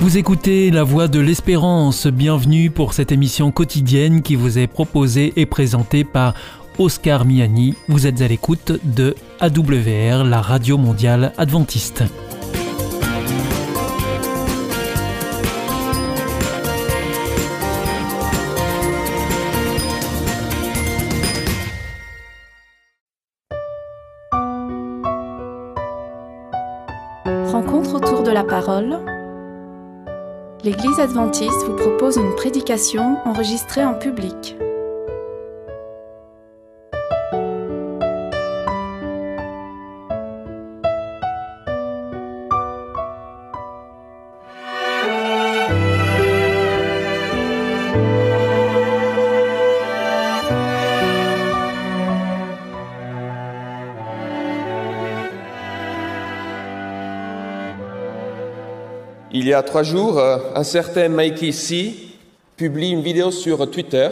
Vous 0.00 0.16
écoutez 0.16 0.70
La 0.70 0.82
Voix 0.82 1.08
de 1.08 1.20
l'Espérance. 1.20 2.06
Bienvenue 2.06 2.70
pour 2.70 2.94
cette 2.94 3.12
émission 3.12 3.52
quotidienne 3.52 4.22
qui 4.22 4.34
vous 4.34 4.58
est 4.58 4.66
proposée 4.66 5.34
et 5.36 5.44
présentée 5.44 6.04
par 6.04 6.32
Oscar 6.78 7.26
Miani. 7.26 7.74
Vous 7.86 8.06
êtes 8.06 8.22
à 8.22 8.26
l'écoute 8.26 8.80
de 8.82 9.14
AWR, 9.40 10.24
la 10.24 10.40
radio 10.40 10.78
mondiale 10.78 11.34
adventiste. 11.36 12.04
L'Église 30.70 31.00
adventiste 31.00 31.66
vous 31.66 31.74
propose 31.74 32.16
une 32.16 32.32
prédication 32.36 33.16
enregistrée 33.24 33.84
en 33.84 33.94
public. 33.94 34.56
Il 59.40 59.48
y 59.48 59.54
a 59.54 59.62
trois 59.62 59.82
jours, 59.82 60.18
euh, 60.18 60.36
un 60.54 60.64
certain 60.64 61.08
Mikey 61.08 61.50
C 61.52 61.94
publie 62.58 62.90
une 62.90 63.00
vidéo 63.00 63.30
sur 63.30 63.70
Twitter. 63.70 64.10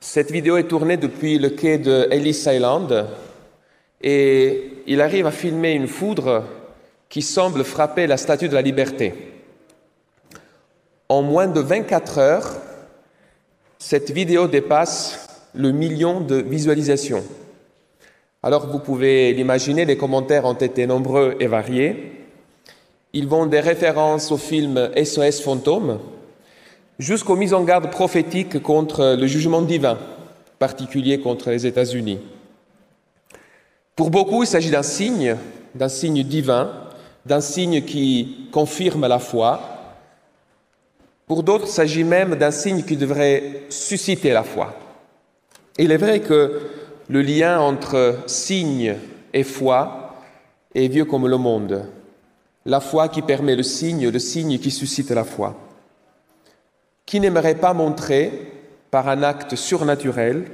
Cette 0.00 0.30
vidéo 0.30 0.56
est 0.56 0.66
tournée 0.66 0.96
depuis 0.96 1.38
le 1.38 1.50
quai 1.50 1.76
de 1.76 2.08
Ellis 2.10 2.44
Island 2.46 3.06
et 4.00 4.82
il 4.86 5.02
arrive 5.02 5.26
à 5.26 5.30
filmer 5.30 5.72
une 5.72 5.88
foudre 5.88 6.44
qui 7.10 7.20
semble 7.20 7.62
frapper 7.62 8.06
la 8.06 8.16
statue 8.16 8.48
de 8.48 8.54
la 8.54 8.62
liberté. 8.62 9.12
En 11.10 11.20
moins 11.20 11.46
de 11.46 11.60
24 11.60 12.16
heures, 12.16 12.56
cette 13.78 14.10
vidéo 14.10 14.48
dépasse 14.48 15.28
le 15.52 15.70
million 15.70 16.22
de 16.22 16.36
visualisations. 16.36 17.24
Alors 18.42 18.68
vous 18.68 18.78
pouvez 18.78 19.34
l'imaginer, 19.34 19.84
les 19.84 19.98
commentaires 19.98 20.46
ont 20.46 20.54
été 20.54 20.86
nombreux 20.86 21.36
et 21.40 21.46
variés. 21.46 22.19
Ils 23.12 23.26
vont 23.26 23.46
des 23.46 23.58
références 23.58 24.30
au 24.30 24.36
film 24.36 24.90
SOS 24.96 25.40
Fantôme 25.40 25.98
jusqu'aux 27.00 27.34
mises 27.34 27.54
en 27.54 27.64
garde 27.64 27.90
prophétiques 27.90 28.62
contre 28.62 29.16
le 29.18 29.26
jugement 29.26 29.62
divin, 29.62 29.98
particulier 30.60 31.18
contre 31.18 31.50
les 31.50 31.66
États-Unis. 31.66 32.20
Pour 33.96 34.10
beaucoup, 34.10 34.44
il 34.44 34.46
s'agit 34.46 34.70
d'un 34.70 34.84
signe, 34.84 35.36
d'un 35.74 35.88
signe 35.88 36.22
divin, 36.22 36.70
d'un 37.26 37.40
signe 37.40 37.82
qui 37.82 38.48
confirme 38.52 39.08
la 39.08 39.18
foi. 39.18 39.60
Pour 41.26 41.42
d'autres, 41.42 41.66
il 41.66 41.72
s'agit 41.72 42.04
même 42.04 42.36
d'un 42.36 42.52
signe 42.52 42.84
qui 42.84 42.96
devrait 42.96 43.62
susciter 43.70 44.32
la 44.32 44.44
foi. 44.44 44.74
Il 45.78 45.90
est 45.90 45.96
vrai 45.96 46.20
que 46.20 46.60
le 47.08 47.22
lien 47.22 47.60
entre 47.60 48.18
signe 48.26 48.94
et 49.34 49.42
foi 49.42 50.14
est 50.76 50.86
vieux 50.86 51.04
comme 51.04 51.26
le 51.26 51.38
monde 51.38 51.86
la 52.70 52.78
foi 52.78 53.08
qui 53.08 53.20
permet 53.20 53.56
le 53.56 53.64
signe, 53.64 54.08
le 54.08 54.18
signe 54.20 54.60
qui 54.60 54.70
suscite 54.70 55.10
la 55.10 55.24
foi. 55.24 55.56
Qui 57.04 57.18
n'aimerait 57.18 57.56
pas 57.56 57.74
montrer, 57.74 58.30
par 58.92 59.08
un 59.08 59.24
acte 59.24 59.56
surnaturel, 59.56 60.44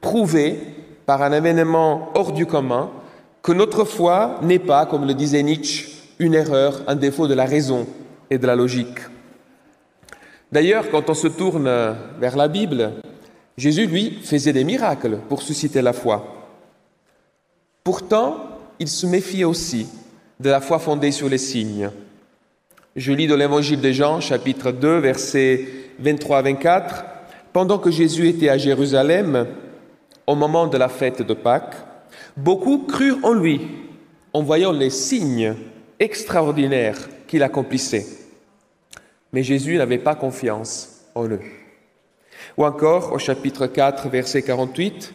prouver 0.00 0.58
par 1.04 1.20
un 1.20 1.30
événement 1.30 2.08
hors 2.14 2.32
du 2.32 2.46
commun, 2.46 2.90
que 3.42 3.52
notre 3.52 3.84
foi 3.84 4.38
n'est 4.40 4.58
pas, 4.58 4.86
comme 4.86 5.06
le 5.06 5.12
disait 5.12 5.42
Nietzsche, 5.42 5.90
une 6.18 6.32
erreur, 6.32 6.80
un 6.86 6.96
défaut 6.96 7.28
de 7.28 7.34
la 7.34 7.44
raison 7.44 7.86
et 8.30 8.38
de 8.38 8.46
la 8.46 8.56
logique. 8.56 9.00
D'ailleurs, 10.50 10.90
quand 10.90 11.10
on 11.10 11.14
se 11.14 11.28
tourne 11.28 11.70
vers 12.18 12.36
la 12.38 12.48
Bible, 12.48 12.92
Jésus, 13.58 13.86
lui, 13.86 14.18
faisait 14.22 14.54
des 14.54 14.64
miracles 14.64 15.18
pour 15.28 15.42
susciter 15.42 15.82
la 15.82 15.92
foi. 15.92 16.48
Pourtant, 17.84 18.36
il 18.78 18.88
se 18.88 19.04
méfiait 19.04 19.44
aussi 19.44 19.86
de 20.40 20.50
la 20.50 20.60
foi 20.60 20.78
fondée 20.78 21.10
sur 21.10 21.28
les 21.28 21.38
signes. 21.38 21.90
Je 22.94 23.12
lis 23.12 23.26
dans 23.26 23.36
l'Évangile 23.36 23.80
de 23.80 23.90
Jean, 23.90 24.20
chapitre 24.20 24.70
2, 24.70 24.98
versets 24.98 25.66
23 25.98 26.38
à 26.38 26.42
24. 26.42 27.04
Pendant 27.52 27.78
que 27.78 27.90
Jésus 27.90 28.28
était 28.28 28.48
à 28.48 28.58
Jérusalem, 28.58 29.46
au 30.26 30.36
moment 30.36 30.68
de 30.68 30.78
la 30.78 30.88
fête 30.88 31.22
de 31.22 31.34
Pâques, 31.34 31.76
beaucoup 32.36 32.78
crurent 32.86 33.18
en 33.24 33.32
lui 33.32 33.62
en 34.32 34.42
voyant 34.42 34.72
les 34.72 34.90
signes 34.90 35.54
extraordinaires 35.98 37.08
qu'il 37.26 37.42
accomplissait. 37.42 38.06
Mais 39.32 39.42
Jésus 39.42 39.76
n'avait 39.76 39.98
pas 39.98 40.14
confiance 40.14 41.00
en 41.14 41.26
eux. 41.28 41.40
Ou 42.56 42.64
encore, 42.64 43.12
au 43.12 43.18
chapitre 43.18 43.66
4, 43.66 44.08
verset 44.08 44.42
48, 44.42 45.12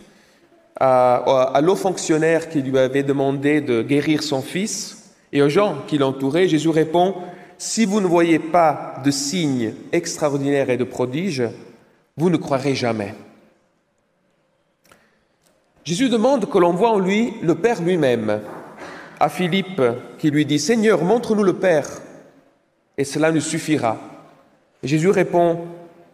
à, 0.79 1.15
à 1.53 1.61
l'eau 1.61 1.75
fonctionnaire 1.75 2.49
qui 2.49 2.61
lui 2.61 2.77
avait 2.77 3.03
demandé 3.03 3.61
de 3.61 3.81
guérir 3.81 4.21
son 4.21 4.41
fils, 4.41 5.02
et 5.33 5.41
aux 5.41 5.49
gens 5.49 5.79
qui 5.87 5.97
l'entouraient, 5.97 6.47
Jésus 6.47 6.69
répond, 6.69 7.15
Si 7.57 7.85
vous 7.85 7.99
ne 7.99 8.05
voyez 8.05 8.37
pas 8.37 8.93
de 9.03 9.09
signes 9.09 9.73
extraordinaires 9.91 10.69
et 10.69 10.77
de 10.77 10.83
prodiges, 10.83 11.43
vous 12.15 12.29
ne 12.29 12.37
croirez 12.37 12.75
jamais. 12.75 13.15
Jésus 15.83 16.07
demande 16.07 16.47
que 16.49 16.57
l'on 16.59 16.73
voit 16.73 16.91
en 16.91 16.99
lui 16.99 17.33
le 17.41 17.55
Père 17.55 17.81
lui-même. 17.81 18.41
À 19.19 19.27
Philippe, 19.27 19.81
qui 20.19 20.29
lui 20.29 20.45
dit, 20.45 20.59
Seigneur, 20.59 21.03
montre-nous 21.03 21.43
le 21.43 21.53
Père, 21.53 21.89
et 22.97 23.03
cela 23.03 23.31
nous 23.31 23.41
suffira. 23.41 23.97
Jésus 24.83 25.09
répond, 25.09 25.61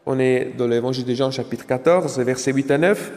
on 0.05 0.17
est 0.17 0.53
dans 0.57 0.67
l'évangile 0.67 1.05
de 1.05 1.13
Jean 1.13 1.29
chapitre 1.29 1.65
14, 1.65 2.19
versets 2.19 2.53
8 2.53 2.71
à 2.71 2.77
9, 2.77 3.11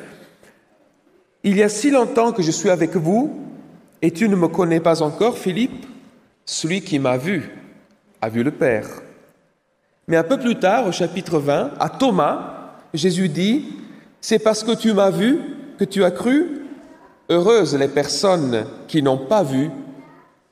Il 1.45 1.57
y 1.57 1.63
a 1.63 1.69
si 1.69 1.91
longtemps 1.91 2.33
que 2.33 2.43
je 2.43 2.51
suis 2.51 2.71
avec 2.71 2.97
vous, 2.97 3.39
et 4.01 4.11
tu 4.11 4.29
ne 4.29 4.35
me 4.35 4.49
connais 4.49 4.81
pas 4.81 5.03
encore, 5.03 5.39
Philippe 5.39 5.87
celui 6.45 6.83
qui 6.83 6.99
m'a 6.99 7.17
vu 7.17 7.51
a 8.21 8.29
vu 8.29 8.43
le 8.43 8.51
Père. 8.51 8.89
Mais 10.09 10.17
un 10.17 10.25
peu 10.25 10.39
plus 10.39 10.59
tard, 10.59 10.87
au 10.87 10.93
chapitre 10.93 11.39
20, 11.39 11.73
à 11.79 11.89
Thomas, 11.89 12.81
Jésus 12.93 13.29
dit, 13.29 13.67
C'est 14.21 14.39
parce 14.39 14.63
que 14.63 14.75
tu 14.75 14.93
m'as 14.93 15.11
vu 15.11 15.41
que 15.79 15.85
tu 15.85 16.05
as 16.05 16.11
cru. 16.11 16.59
Heureuses 17.31 17.77
les 17.77 17.89
personnes 17.89 18.67
qui 18.89 19.03
n'ont 19.03 19.19
pas 19.19 19.43
vu 19.43 19.71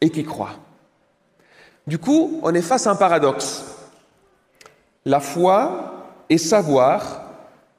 et 0.00 0.10
qui 0.10 0.24
croient. 0.24 0.56
Du 1.86 1.98
coup, 1.98 2.40
on 2.42 2.54
est 2.54 2.62
face 2.62 2.86
à 2.86 2.92
un 2.92 2.96
paradoxe. 2.96 3.64
La 5.04 5.20
foi 5.20 6.14
et 6.28 6.38
savoir 6.38 7.22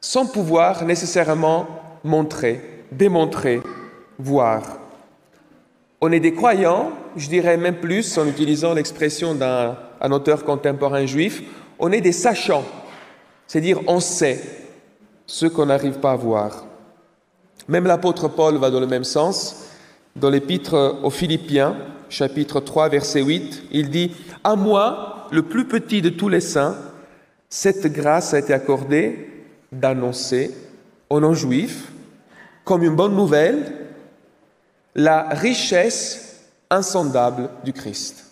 sans 0.01 0.25
pouvoir 0.25 0.83
nécessairement 0.83 1.67
montrer, 2.03 2.85
démontrer, 2.91 3.61
voir. 4.17 4.63
On 6.01 6.11
est 6.11 6.19
des 6.19 6.33
croyants, 6.33 6.91
je 7.16 7.29
dirais 7.29 7.57
même 7.57 7.77
plus 7.77 8.17
en 8.17 8.27
utilisant 8.27 8.73
l'expression 8.73 9.35
d'un 9.35 10.11
auteur 10.11 10.44
contemporain 10.44 11.05
juif, 11.05 11.44
on 11.79 11.91
est 11.91 12.01
des 12.01 12.11
sachants, 12.11 12.66
c'est-à-dire 13.47 13.79
on 13.88 13.99
sait 13.99 14.41
ce 15.25 15.45
qu'on 15.45 15.66
n'arrive 15.66 15.99
pas 15.99 16.11
à 16.11 16.16
voir. 16.16 16.66
Même 17.67 17.85
l'apôtre 17.85 18.27
Paul 18.27 18.57
va 18.57 18.69
dans 18.69 18.79
le 18.79 18.88
même 18.88 19.03
sens. 19.03 19.67
Dans 20.16 20.29
l'épître 20.29 20.99
aux 21.03 21.09
Philippiens, 21.09 21.78
chapitre 22.09 22.59
3, 22.59 22.90
verset 22.90 23.22
8, 23.22 23.64
il 23.72 23.90
dit 23.90 24.11
À 24.43 24.55
moi, 24.55 25.28
le 25.31 25.43
plus 25.43 25.66
petit 25.66 26.02
de 26.02 26.09
tous 26.09 26.28
les 26.28 26.41
saints, 26.41 26.75
cette 27.49 27.87
grâce 27.87 28.34
a 28.34 28.40
été 28.40 28.53
accordée 28.53 29.29
d'annoncer 29.72 30.52
aux 31.09 31.19
non-juifs, 31.19 31.91
comme 32.66 32.84
une 32.84 32.96
bonne 32.96 33.16
nouvelle, 33.16 33.73
la 34.96 35.29
richesse 35.29 36.30
insondable 36.72 37.50
du 37.64 37.73
Christ. 37.73 38.26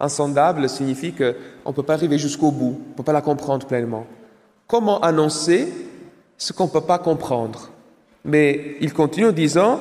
Insondable 0.00 0.68
signifie 0.68 1.12
qu'on 1.12 1.70
ne 1.70 1.74
peut 1.74 1.84
pas 1.84 1.94
arriver 1.94 2.18
jusqu'au 2.18 2.50
bout, 2.50 2.80
on 2.84 2.90
ne 2.90 2.94
peut 2.94 3.04
pas 3.04 3.12
la 3.12 3.20
comprendre 3.20 3.66
pleinement. 3.66 4.06
Comment 4.66 5.00
annoncer 5.00 5.72
ce 6.36 6.52
qu'on 6.52 6.64
ne 6.64 6.70
peut 6.70 6.80
pas 6.80 6.98
comprendre? 6.98 7.70
Mais 8.24 8.76
il 8.80 8.92
continue 8.92 9.26
en 9.26 9.32
disant, 9.32 9.78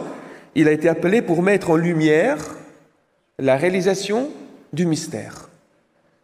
il 0.53 0.67
a 0.67 0.71
été 0.71 0.89
appelé 0.89 1.23
pour 1.23 1.41
mettre 1.41 1.71
en 1.71 1.75
lumière 1.75 2.37
la 3.39 3.55
réalisation 3.55 4.29
du 4.73 4.85
mystère. 4.85 5.49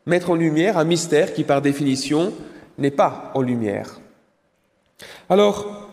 Mettre 0.05 0.29
en 0.29 0.35
lumière 0.35 0.77
un 0.77 0.83
mystère 0.83 1.33
qui, 1.33 1.43
par 1.43 1.61
définition, 1.61 2.33
n'est 2.77 2.91
pas 2.91 3.31
en 3.33 3.41
lumière. 3.41 3.99
Alors, 5.29 5.89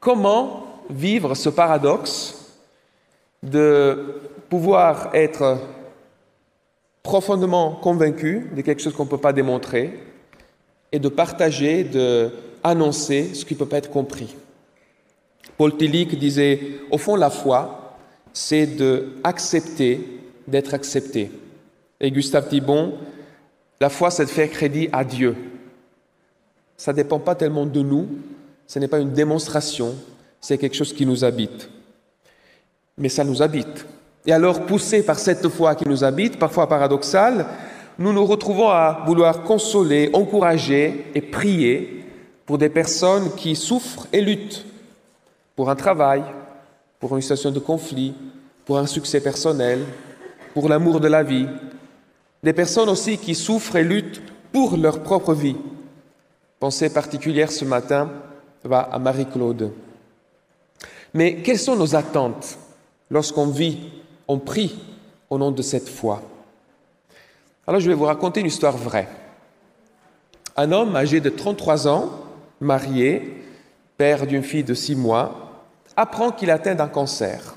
comment 0.00 0.82
vivre 0.90 1.34
ce 1.34 1.48
paradoxe 1.48 2.54
de 3.42 4.20
pouvoir 4.48 5.10
être 5.14 5.58
profondément 7.02 7.72
convaincu 7.72 8.50
de 8.54 8.62
quelque 8.62 8.82
chose 8.82 8.94
qu'on 8.94 9.04
ne 9.04 9.10
peut 9.10 9.18
pas 9.18 9.32
démontrer 9.32 9.98
et 10.92 10.98
de 10.98 11.08
partager, 11.08 11.84
de 11.84 12.30
ce 12.64 13.44
qui 13.44 13.54
ne 13.54 13.58
peut 13.58 13.66
pas 13.66 13.78
être 13.78 13.90
compris. 13.90 14.34
Paul 15.56 15.76
Tillich 15.76 16.18
disait, 16.18 16.60
au 16.90 16.98
fond, 16.98 17.16
la 17.16 17.30
foi, 17.30 17.96
c'est 18.32 18.66
d'accepter 18.66 20.00
d'être 20.46 20.74
accepté. 20.74 21.30
Et 22.00 22.10
Gustave 22.10 22.48
Thibon, 22.48 22.98
la 23.80 23.88
foi, 23.88 24.10
c'est 24.10 24.24
de 24.24 24.30
faire 24.30 24.50
crédit 24.50 24.88
à 24.92 25.04
Dieu. 25.04 25.36
Ça 26.76 26.92
ne 26.92 26.96
dépend 26.96 27.18
pas 27.18 27.34
tellement 27.34 27.66
de 27.66 27.80
nous, 27.80 28.08
ce 28.66 28.78
n'est 28.78 28.88
pas 28.88 28.98
une 28.98 29.12
démonstration, 29.12 29.94
c'est 30.40 30.58
quelque 30.58 30.76
chose 30.76 30.92
qui 30.92 31.06
nous 31.06 31.24
habite. 31.24 31.70
Mais 32.98 33.08
ça 33.08 33.24
nous 33.24 33.42
habite. 33.42 33.86
Et 34.26 34.32
alors, 34.32 34.66
poussés 34.66 35.04
par 35.04 35.18
cette 35.18 35.48
foi 35.48 35.74
qui 35.76 35.88
nous 35.88 36.02
habite, 36.02 36.38
parfois 36.38 36.68
paradoxale, 36.68 37.46
nous 37.98 38.12
nous 38.12 38.26
retrouvons 38.26 38.68
à 38.68 39.04
vouloir 39.06 39.42
consoler, 39.42 40.10
encourager 40.12 41.06
et 41.14 41.20
prier 41.20 42.04
pour 42.44 42.58
des 42.58 42.68
personnes 42.68 43.34
qui 43.36 43.54
souffrent 43.54 44.06
et 44.12 44.20
luttent 44.20 44.66
pour 45.54 45.70
un 45.70 45.76
travail, 45.76 46.22
pour 46.98 47.14
une 47.14 47.22
situation 47.22 47.50
de 47.50 47.60
conflit, 47.60 48.14
pour 48.64 48.78
un 48.78 48.86
succès 48.86 49.20
personnel, 49.20 49.84
pour 50.52 50.68
l'amour 50.68 51.00
de 51.00 51.08
la 51.08 51.22
vie. 51.22 51.46
Des 52.42 52.52
personnes 52.52 52.88
aussi 52.88 53.18
qui 53.18 53.34
souffrent 53.34 53.76
et 53.76 53.84
luttent 53.84 54.20
pour 54.52 54.76
leur 54.76 55.00
propre 55.02 55.34
vie. 55.34 55.56
Pensée 56.58 56.90
particulière 56.90 57.52
ce 57.52 57.64
matin 57.64 58.10
va 58.64 58.80
à 58.80 58.98
Marie-Claude. 58.98 59.70
Mais 61.14 61.36
quelles 61.36 61.58
sont 61.58 61.76
nos 61.76 61.94
attentes 61.94 62.58
lorsqu'on 63.10 63.46
vit, 63.46 63.78
on 64.28 64.38
prie 64.38 64.78
au 65.30 65.38
nom 65.38 65.50
de 65.50 65.62
cette 65.62 65.88
foi 65.88 66.22
Alors 67.66 67.80
je 67.80 67.88
vais 67.88 67.94
vous 67.94 68.04
raconter 68.04 68.40
une 68.40 68.46
histoire 68.46 68.76
vraie. 68.76 69.08
Un 70.56 70.72
homme 70.72 70.96
âgé 70.96 71.20
de 71.20 71.28
33 71.28 71.88
ans, 71.88 72.10
marié, 72.60 73.42
père 73.96 74.26
d'une 74.26 74.42
fille 74.42 74.64
de 74.64 74.74
6 74.74 74.96
mois, 74.96 75.64
apprend 75.96 76.30
qu'il 76.30 76.50
atteint 76.50 76.74
d'un 76.74 76.88
cancer. 76.88 77.56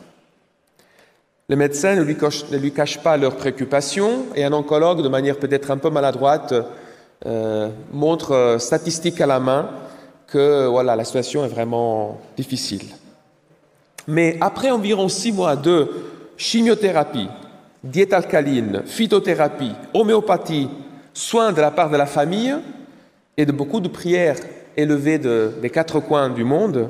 Les 1.47 1.55
médecins 1.55 1.95
ne 1.95 2.03
lui, 2.03 2.71
cachent 2.71 2.99
pas 2.99 3.17
leurs 3.17 3.35
préoccupations 3.35 4.25
et 4.35 4.43
un 4.43 4.53
oncologue, 4.53 5.01
de 5.01 5.09
manière 5.09 5.37
peut-être 5.37 5.71
un 5.71 5.77
peu 5.77 5.89
maladroite, 5.89 6.53
euh, 7.25 7.69
montre, 7.91 8.33
euh, 8.33 8.59
statistique 8.59 9.19
à 9.19 9.25
la 9.25 9.39
main, 9.39 9.69
que 10.27 10.67
voilà, 10.67 10.95
la 10.95 11.03
situation 11.03 11.43
est 11.43 11.49
vraiment 11.49 12.21
difficile. 12.37 12.85
Mais 14.07 14.37
après 14.41 14.69
environ 14.69 15.09
six 15.09 15.31
mois 15.31 15.55
de 15.55 15.89
chimiothérapie, 16.39 17.27
diète 17.83 18.13
alcaline, 18.13 18.81
phytothérapie, 18.85 19.73
homéopathie, 19.93 20.69
soins 21.13 21.51
de 21.51 21.61
la 21.61 21.69
part 21.69 21.89
de 21.89 21.97
la 21.97 22.05
famille 22.05 22.55
et 23.37 23.45
de 23.45 23.51
beaucoup 23.51 23.81
de 23.81 23.89
prières 23.89 24.37
élevées 24.77 25.19
de, 25.19 25.51
des 25.61 25.69
quatre 25.69 25.99
coins 25.99 26.29
du 26.29 26.45
monde, 26.45 26.89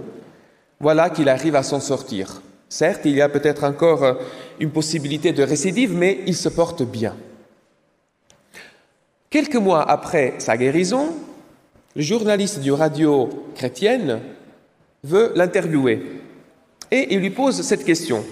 voilà 0.80 1.10
qu'il 1.10 1.28
arrive 1.28 1.56
à 1.56 1.64
s'en 1.64 1.80
sortir. 1.80 2.42
Certes, 2.70 3.02
il 3.06 3.16
y 3.16 3.22
a 3.22 3.30
peut-être 3.30 3.64
encore 3.64 4.04
euh, 4.04 4.14
une 4.60 4.70
possibilité 4.70 5.32
de 5.32 5.42
récidive, 5.42 5.96
mais 5.96 6.20
il 6.28 6.36
se 6.36 6.50
porte 6.50 6.84
bien. 6.84 7.16
Quelques 9.32 9.56
mois 9.56 9.90
après 9.90 10.36
sa 10.38 10.56
guérison, 10.58 11.08
le 11.96 12.04
journaliste 12.04 12.60
du 12.60 12.72
radio 12.72 13.30
chrétienne 13.56 14.20
veut 15.04 15.32
l'interviewer 15.36 16.22
et 16.92 17.14
il 17.14 17.20
lui 17.20 17.32
pose 17.32 17.62
cette 17.62 17.84
question. 17.84 18.24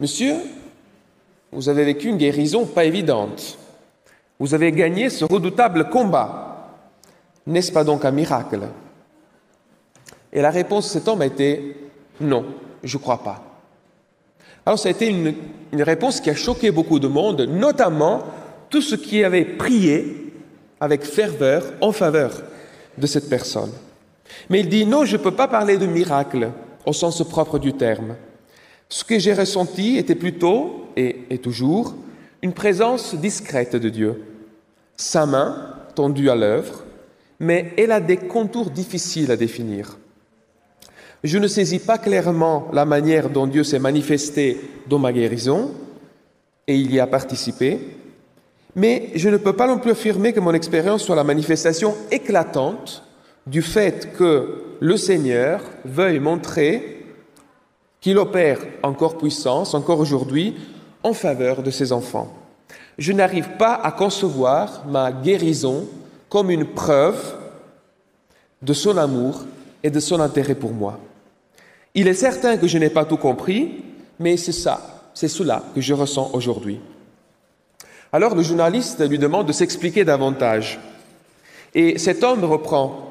Monsieur, 0.00 0.36
vous 1.52 1.68
avez 1.68 1.84
vécu 1.84 2.08
une 2.08 2.16
guérison 2.16 2.64
pas 2.64 2.86
évidente. 2.86 3.58
Vous 4.38 4.54
avez 4.54 4.72
gagné 4.72 5.10
ce 5.10 5.26
redoutable 5.26 5.90
combat. 5.90 6.78
N'est-ce 7.46 7.70
pas 7.70 7.84
donc 7.84 8.06
un 8.06 8.10
miracle? 8.10 8.60
Et 10.32 10.40
la 10.40 10.50
réponse 10.50 10.86
de 10.86 10.90
cet 10.90 11.06
homme 11.06 11.20
a 11.20 11.26
été 11.26 11.76
non, 12.18 12.46
je 12.82 12.96
ne 12.96 13.02
crois 13.02 13.22
pas. 13.22 13.42
Alors 14.64 14.78
ça 14.78 14.88
a 14.88 14.92
été 14.92 15.08
une, 15.08 15.34
réponse 15.82 16.20
qui 16.20 16.30
a 16.30 16.34
choqué 16.34 16.70
beaucoup 16.70 16.98
de 16.98 17.08
monde, 17.08 17.42
notamment 17.42 18.22
tous 18.70 18.80
ceux 18.80 18.96
qui 18.96 19.22
avaient 19.22 19.44
prié 19.44 20.32
avec 20.80 21.04
ferveur 21.04 21.62
en 21.82 21.92
faveur 21.92 22.42
de 22.96 23.06
cette 23.06 23.28
personne. 23.28 23.72
Mais 24.48 24.60
il 24.60 24.68
dit 24.68 24.86
non, 24.86 25.04
je 25.04 25.16
ne 25.16 25.22
peux 25.22 25.34
pas 25.34 25.48
parler 25.48 25.76
de 25.76 25.86
miracle 25.86 26.50
au 26.86 26.94
sens 26.94 27.22
propre 27.28 27.58
du 27.58 27.74
terme. 27.74 28.14
Ce 28.92 29.04
que 29.04 29.20
j'ai 29.20 29.32
ressenti 29.32 29.96
était 29.96 30.16
plutôt, 30.16 30.88
et, 30.96 31.38
toujours, 31.38 31.94
une 32.42 32.52
présence 32.52 33.14
discrète 33.14 33.76
de 33.76 33.88
Dieu. 33.88 34.20
Sa 34.96 35.26
main 35.26 35.76
tendue 35.94 36.28
à 36.28 36.34
l'œuvre, 36.34 36.82
mais 37.38 37.72
elle 37.78 37.92
a 37.92 38.00
des 38.00 38.16
contours 38.16 38.70
difficiles 38.70 39.30
à 39.30 39.36
définir. 39.36 39.96
Je 41.22 41.38
ne 41.38 41.46
saisis 41.46 41.78
pas 41.78 41.98
clairement 41.98 42.68
la 42.72 42.84
manière 42.84 43.30
dont 43.30 43.46
Dieu 43.46 43.62
s'est 43.62 43.78
manifesté 43.78 44.60
dans 44.88 44.98
ma 44.98 45.12
guérison, 45.12 45.70
et 46.66 46.74
il 46.74 46.92
y 46.92 46.98
a 46.98 47.06
participé, 47.06 47.78
mais 48.74 49.10
je 49.14 49.28
ne 49.28 49.36
peux 49.36 49.52
pas 49.52 49.68
non 49.68 49.78
plus 49.78 49.92
affirmer 49.92 50.32
que 50.32 50.40
mon 50.40 50.52
expérience 50.52 51.04
soit 51.04 51.16
la 51.16 51.24
manifestation 51.24 51.94
éclatante 52.10 53.04
du 53.46 53.62
fait 53.62 54.12
que 54.16 54.62
le 54.80 54.96
Seigneur 54.96 55.62
veuille 55.84 56.20
montrer 56.20 56.99
qu'il 58.00 58.18
opère 58.18 58.58
encore 58.82 59.18
puissance, 59.18 59.74
encore 59.74 60.00
aujourd'hui, 60.00 60.56
en 61.02 61.12
faveur 61.12 61.62
de 61.62 61.70
ses 61.70 61.92
enfants. 61.92 62.32
Je 62.98 63.12
n'arrive 63.12 63.56
pas 63.58 63.74
à 63.74 63.92
concevoir 63.92 64.84
ma 64.86 65.12
guérison 65.12 65.86
comme 66.28 66.50
une 66.50 66.66
preuve 66.66 67.36
de 68.62 68.72
son 68.72 68.96
amour 68.96 69.44
et 69.82 69.90
de 69.90 70.00
son 70.00 70.20
intérêt 70.20 70.54
pour 70.54 70.72
moi. 70.72 70.98
Il 71.94 72.08
est 72.08 72.14
certain 72.14 72.56
que 72.56 72.66
je 72.66 72.78
n'ai 72.78 72.90
pas 72.90 73.04
tout 73.04 73.16
compris, 73.16 73.82
mais 74.18 74.36
c'est 74.36 74.52
ça, 74.52 75.10
c'est 75.14 75.28
cela 75.28 75.64
que 75.74 75.80
je 75.80 75.94
ressens 75.94 76.30
aujourd'hui. 76.34 76.80
Alors 78.12 78.34
le 78.34 78.42
journaliste 78.42 79.08
lui 79.08 79.18
demande 79.18 79.46
de 79.46 79.52
s'expliquer 79.52 80.04
davantage. 80.04 80.78
Et 81.74 81.98
cet 81.98 82.22
homme 82.22 82.44
reprend, 82.44 83.09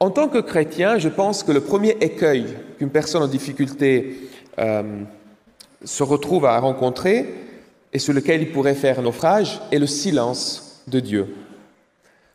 En 0.00 0.10
tant 0.10 0.28
que 0.28 0.38
chrétien, 0.38 0.98
je 0.98 1.08
pense 1.08 1.42
que 1.42 1.50
le 1.50 1.60
premier 1.60 1.96
écueil 2.00 2.46
qu'une 2.78 2.90
personne 2.90 3.22
en 3.22 3.26
difficulté 3.26 4.28
euh, 4.58 5.02
se 5.84 6.02
retrouve 6.04 6.46
à 6.46 6.58
rencontrer 6.60 7.34
et 7.92 7.98
sur 7.98 8.12
lequel 8.12 8.42
il 8.42 8.52
pourrait 8.52 8.74
faire 8.74 9.02
naufrage 9.02 9.60
est 9.72 9.78
le 9.78 9.88
silence 9.88 10.82
de 10.86 11.00
Dieu. 11.00 11.34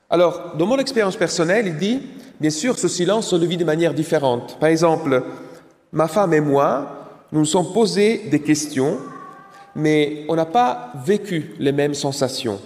Alors, 0.09 0.55
dans 0.57 0.65
mon 0.65 0.77
expérience 0.77 1.15
personnelle, 1.15 1.67
il 1.67 1.77
dit, 1.77 2.01
bien 2.39 2.49
sûr, 2.49 2.77
ce 2.77 2.89
silence, 2.89 3.31
on 3.31 3.37
le 3.37 3.45
vit 3.45 3.57
de 3.57 3.63
manière 3.63 3.93
différente. 3.93 4.57
Par 4.59 4.69
exemple, 4.69 5.23
ma 5.93 6.09
femme 6.09 6.33
et 6.33 6.41
moi, 6.41 7.07
nous 7.31 7.39
nous 7.39 7.45
sommes 7.45 7.71
posés 7.71 8.27
des 8.29 8.41
questions, 8.41 8.99
mais 9.73 10.25
on 10.27 10.35
n'a 10.35 10.45
pas 10.45 10.91
vécu 11.05 11.55
les 11.59 11.71
mêmes 11.71 11.93
sensations. 11.93 12.59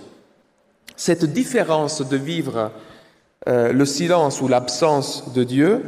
Cette 0.95 1.25
différence 1.25 2.01
de 2.01 2.17
vivre 2.17 2.71
euh, 3.47 3.71
le 3.71 3.85
silence 3.85 4.41
ou 4.41 4.49
l'absence 4.49 5.31
de 5.33 5.43
Dieu 5.43 5.81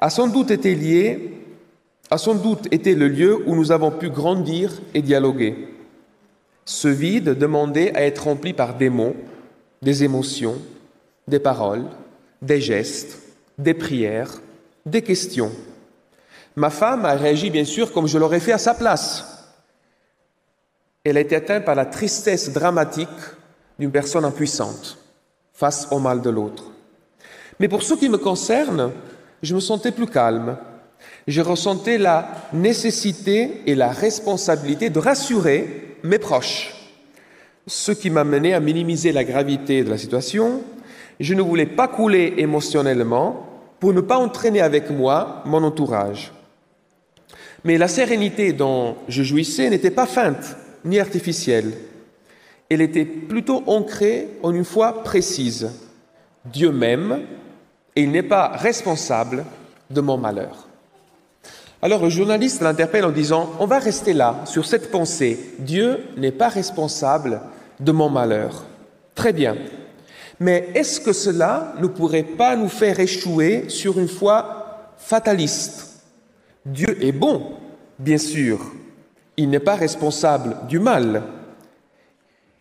a 0.00 0.08
sans 0.08 0.26
doute 0.26 0.50
été 0.50 0.74
liée, 0.74 1.32
a 2.10 2.16
sans 2.16 2.34
doute 2.34 2.66
été 2.72 2.94
le 2.94 3.08
lieu 3.08 3.42
où 3.46 3.54
nous 3.54 3.72
avons 3.72 3.90
pu 3.90 4.08
grandir 4.08 4.72
et 4.94 5.02
dialoguer. 5.02 5.68
Ce 6.64 6.88
vide 6.88 7.30
demandait 7.30 7.94
à 7.94 8.02
être 8.02 8.24
rempli 8.24 8.54
par 8.54 8.74
des 8.76 8.88
mots, 8.88 9.16
des 9.82 10.02
émotions, 10.02 10.56
des 11.26 11.40
paroles, 11.40 11.84
des 12.40 12.60
gestes, 12.60 13.18
des 13.58 13.74
prières, 13.74 14.40
des 14.86 15.02
questions. 15.02 15.52
Ma 16.56 16.70
femme 16.70 17.04
a 17.04 17.14
réagi 17.14 17.50
bien 17.50 17.64
sûr 17.64 17.92
comme 17.92 18.08
je 18.08 18.16
l'aurais 18.16 18.40
fait 18.40 18.52
à 18.52 18.58
sa 18.58 18.72
place. 18.72 19.52
Elle 21.04 21.18
a 21.18 21.20
été 21.20 21.36
atteinte 21.36 21.66
par 21.66 21.74
la 21.74 21.86
tristesse 21.86 22.50
dramatique 22.50 23.08
d'une 23.78 23.92
personne 23.92 24.24
impuissante 24.24 24.98
face 25.52 25.88
au 25.90 25.98
mal 25.98 26.22
de 26.22 26.30
l'autre. 26.30 26.72
Mais 27.60 27.68
pour 27.68 27.82
ce 27.82 27.94
qui 27.94 28.08
me 28.08 28.18
concerne, 28.18 28.92
je 29.42 29.54
me 29.54 29.60
sentais 29.60 29.92
plus 29.92 30.06
calme. 30.06 30.56
Je 31.26 31.40
ressentais 31.40 31.98
la 31.98 32.28
nécessité 32.52 33.62
et 33.66 33.74
la 33.74 33.90
responsabilité 33.90 34.90
de 34.90 34.98
rassurer 34.98 35.96
mes 36.02 36.18
proches, 36.18 36.74
ce 37.66 37.92
qui 37.92 38.10
m'a 38.10 38.24
mené 38.24 38.54
à 38.54 38.60
minimiser 38.60 39.12
la 39.12 39.24
gravité 39.24 39.84
de 39.84 39.90
la 39.90 39.98
situation. 39.98 40.62
Je 41.20 41.34
ne 41.34 41.42
voulais 41.42 41.66
pas 41.66 41.88
couler 41.88 42.34
émotionnellement 42.38 43.46
pour 43.80 43.92
ne 43.92 44.00
pas 44.00 44.18
entraîner 44.18 44.60
avec 44.60 44.90
moi 44.90 45.42
mon 45.44 45.62
entourage. 45.62 46.32
Mais 47.64 47.76
la 47.76 47.88
sérénité 47.88 48.52
dont 48.52 48.96
je 49.08 49.22
jouissais 49.22 49.68
n'était 49.68 49.90
pas 49.90 50.06
feinte 50.06 50.56
ni 50.84 50.98
artificielle. 50.98 51.72
Elle 52.70 52.80
était 52.80 53.04
plutôt 53.04 53.62
ancrée 53.66 54.28
en 54.42 54.54
une 54.54 54.64
foi 54.64 55.02
précise. 55.02 55.70
Dieu 56.44 56.70
m'aime 56.70 57.20
et 57.98 58.02
il 58.02 58.12
n'est 58.12 58.22
pas 58.22 58.52
responsable 58.54 59.44
de 59.90 60.00
mon 60.00 60.16
malheur. 60.16 60.68
Alors 61.82 62.00
le 62.00 62.10
journaliste 62.10 62.62
l'interpelle 62.62 63.04
en 63.04 63.10
disant, 63.10 63.50
on 63.58 63.66
va 63.66 63.80
rester 63.80 64.12
là, 64.12 64.36
sur 64.44 64.66
cette 64.66 64.92
pensée. 64.92 65.54
Dieu 65.58 66.04
n'est 66.16 66.30
pas 66.30 66.48
responsable 66.48 67.40
de 67.80 67.90
mon 67.90 68.08
malheur. 68.08 68.62
Très 69.16 69.32
bien. 69.32 69.56
Mais 70.38 70.68
est-ce 70.76 71.00
que 71.00 71.12
cela 71.12 71.74
ne 71.80 71.88
pourrait 71.88 72.22
pas 72.22 72.54
nous 72.54 72.68
faire 72.68 73.00
échouer 73.00 73.68
sur 73.68 73.98
une 73.98 74.06
foi 74.06 74.92
fataliste? 74.96 76.04
Dieu 76.64 77.04
est 77.04 77.10
bon, 77.10 77.54
bien 77.98 78.18
sûr. 78.18 78.60
Il 79.36 79.50
n'est 79.50 79.58
pas 79.58 79.74
responsable 79.74 80.54
du 80.68 80.78
mal. 80.78 81.24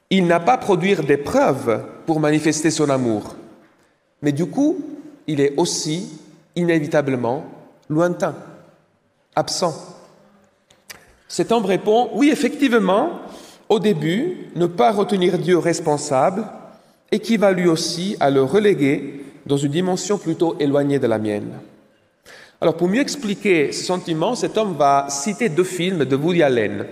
Il 0.09 0.25
n'a 0.25 0.39
pas 0.39 0.57
produit 0.57 0.95
des 0.95 1.17
preuves 1.17 1.83
pour 2.07 2.19
manifester 2.19 2.71
son 2.71 2.89
amour. 2.89 3.35
Mais 4.23 4.31
du 4.31 4.47
coup, 4.47 4.96
il 5.27 5.41
est 5.41 5.53
aussi 5.57 6.09
inévitablement 6.55 7.45
lointain, 7.89 8.35
absent. 9.35 9.75
Cet 11.27 11.51
homme 11.51 11.65
répond, 11.65 12.09
oui, 12.13 12.29
effectivement, 12.31 13.19
au 13.69 13.79
début, 13.79 14.49
ne 14.55 14.65
pas 14.65 14.91
retenir 14.91 15.37
Dieu 15.37 15.57
responsable 15.57 16.45
équivaut 17.11 17.71
aussi 17.71 18.17
à 18.19 18.29
le 18.29 18.43
reléguer 18.43 19.23
dans 19.45 19.57
une 19.57 19.71
dimension 19.71 20.17
plutôt 20.17 20.57
éloignée 20.59 20.99
de 20.99 21.07
la 21.07 21.17
mienne. 21.17 21.51
Alors 22.59 22.75
pour 22.75 22.89
mieux 22.89 23.01
expliquer 23.01 23.71
ce 23.71 23.85
sentiment, 23.85 24.35
cet 24.35 24.57
homme 24.57 24.75
va 24.77 25.07
citer 25.09 25.47
deux 25.49 25.63
films 25.63 26.05
de 26.05 26.15
Woody 26.15 26.43
Allen. 26.43 26.85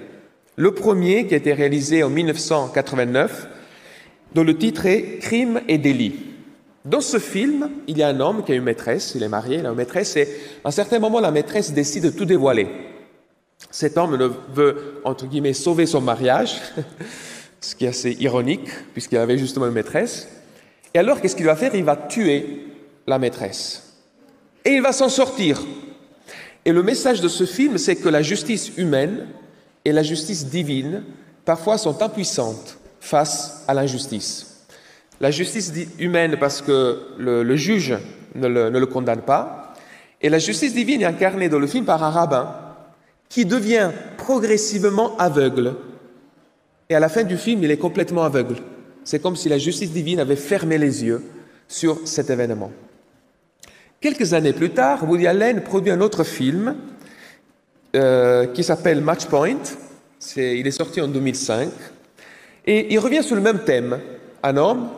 Le 0.56 0.74
premier 0.74 1.28
qui 1.28 1.34
a 1.34 1.38
été 1.38 1.54
réalisé 1.54 2.04
en 2.04 2.10
1989, 2.10 3.48
dont 4.34 4.44
le 4.44 4.58
titre 4.58 4.86
est 4.86 5.20
Crime 5.20 5.62
et 5.68 5.78
délit. 5.78 6.35
Dans 6.86 7.02
ce 7.02 7.18
film, 7.18 7.72
il 7.88 7.98
y 7.98 8.04
a 8.04 8.10
un 8.10 8.20
homme 8.20 8.44
qui 8.44 8.52
a 8.52 8.56
une 8.56 8.64
maîtresse, 8.64 9.14
il 9.16 9.24
est 9.24 9.28
marié, 9.28 9.58
il 9.58 9.66
a 9.66 9.70
une 9.70 9.76
maîtresse, 9.76 10.16
et 10.18 10.30
à 10.64 10.68
un 10.68 10.72
certain 10.72 11.00
moment, 11.00 11.20
la 11.20 11.32
maîtresse 11.32 11.74
décide 11.74 12.04
de 12.04 12.10
tout 12.12 12.26
dévoiler. 12.26 12.68
Cet 13.72 13.98
homme 13.98 14.16
veut, 14.54 15.02
entre 15.04 15.26
guillemets, 15.26 15.54
sauver 15.54 15.88
son 15.88 16.00
mariage, 16.00 16.62
ce 17.60 17.76
qui 17.76 17.86
est 17.86 17.90
assez 17.90 18.12
ironique, 18.20 18.70
puisqu'il 18.94 19.18
avait 19.18 19.40
justement 19.40 19.66
une 19.66 19.74
maîtresse. 19.74 20.28
Et 20.94 21.00
alors, 21.00 21.22
qu'est-ce 21.22 21.36
qu'il 21.36 21.48
va 21.48 21.56
faire? 21.56 21.74
Il 21.74 21.84
va 21.84 21.96
tuer 21.96 22.68
la 23.08 23.18
maîtresse. 23.18 23.96
Et 24.64 24.74
il 24.74 24.82
va 24.84 24.92
s'en 24.92 25.10
sortir. 25.10 25.66
Et 26.66 26.72
le 26.72 26.84
message 26.84 27.20
de 27.20 27.28
ce 27.28 27.46
film, 27.46 27.80
c'est 27.80 27.96
que 27.96 28.10
la 28.10 28.22
justice 28.22 28.72
humaine 28.78 29.26
et 29.86 29.92
la 29.92 30.04
justice 30.04 30.46
divine, 30.46 31.04
parfois, 31.46 31.80
sont 31.80 32.04
impuissantes 32.04 32.78
face 33.00 33.64
à 33.68 33.74
l'injustice. 33.74 34.55
La 35.22 35.32
justice 35.32 35.72
humaine 36.00 36.38
parce 36.40 36.62
que 36.62 37.00
le, 37.18 37.56
juge 37.56 37.96
ne 38.36 38.48
le, 38.48 38.70
ne 38.70 38.80
le, 38.80 38.86
condamne 38.86 39.22
pas, 39.22 39.74
et 40.22 40.30
la 40.30 40.40
justice 40.40 40.74
divine 40.74 41.02
est 41.02 41.06
incarnée 41.06 41.50
dans 41.50 41.60
le 41.60 41.68
film 41.68 41.86
par 41.86 42.04
un 42.04 42.10
rabbin 42.10 42.56
qui 43.30 43.46
devient 43.46 43.92
progressivement 44.18 45.16
aveugle. 45.18 45.76
Et 46.90 46.96
à 46.96 47.00
la 47.00 47.10
fin 47.10 47.24
du 47.24 47.38
film, 47.38 47.64
il 47.64 47.72
est 47.72 47.78
complètement 47.78 48.24
aveugle. 48.24 48.56
C'est 49.04 49.22
comme 49.22 49.36
si 49.36 49.50
la 49.50 49.58
justice 49.58 49.92
divine 49.92 50.20
avait 50.20 50.36
fermé 50.36 50.78
les 50.78 51.04
yeux 51.04 51.24
sur 51.68 52.00
cet 52.06 52.30
événement. 52.30 52.72
Quelques 54.02 54.34
années 54.34 54.54
plus 54.54 54.72
tard, 54.72 55.08
Woody 55.10 55.28
Allen 55.28 55.62
produit 55.62 55.92
un 55.92 56.02
autre 56.02 56.24
film 56.24 56.76
euh, 57.96 58.48
qui 58.48 58.64
s'appelle 58.64 59.02
Match 59.02 59.26
Point. 59.26 59.64
il 60.36 60.68
est 60.68 60.72
sorti 60.72 61.02
en 61.02 61.08
2005. 61.08 61.70
Et 62.68 62.94
il 62.94 63.00
revient 63.00 63.24
sur 63.24 63.36
le 63.36 63.42
même 63.42 63.60
thème. 63.60 64.00
Un 64.44 64.58
homme 64.58 64.90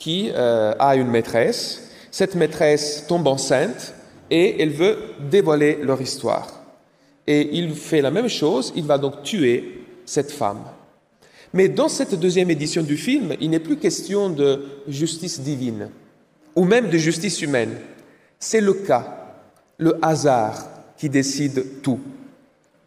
qui 0.00 0.32
euh, 0.34 0.74
a 0.80 0.96
une 0.96 1.06
maîtresse. 1.06 1.90
Cette 2.10 2.34
maîtresse 2.34 3.04
tombe 3.06 3.28
enceinte 3.28 3.94
et 4.30 4.60
elle 4.60 4.70
veut 4.70 4.98
dévoiler 5.30 5.78
leur 5.82 6.00
histoire. 6.00 6.64
Et 7.28 7.56
il 7.58 7.74
fait 7.74 8.00
la 8.00 8.10
même 8.10 8.28
chose, 8.28 8.72
il 8.74 8.84
va 8.84 8.98
donc 8.98 9.22
tuer 9.22 9.84
cette 10.04 10.32
femme. 10.32 10.64
Mais 11.52 11.68
dans 11.68 11.88
cette 11.88 12.18
deuxième 12.18 12.50
édition 12.50 12.82
du 12.82 12.96
film, 12.96 13.36
il 13.40 13.50
n'est 13.50 13.60
plus 13.60 13.76
question 13.76 14.30
de 14.30 14.64
justice 14.88 15.40
divine 15.40 15.90
ou 16.56 16.64
même 16.64 16.88
de 16.88 16.98
justice 16.98 17.42
humaine. 17.42 17.76
C'est 18.38 18.60
le 18.60 18.72
cas, 18.72 19.36
le 19.78 19.98
hasard 20.02 20.68
qui 20.96 21.08
décide 21.08 21.82
tout. 21.82 22.00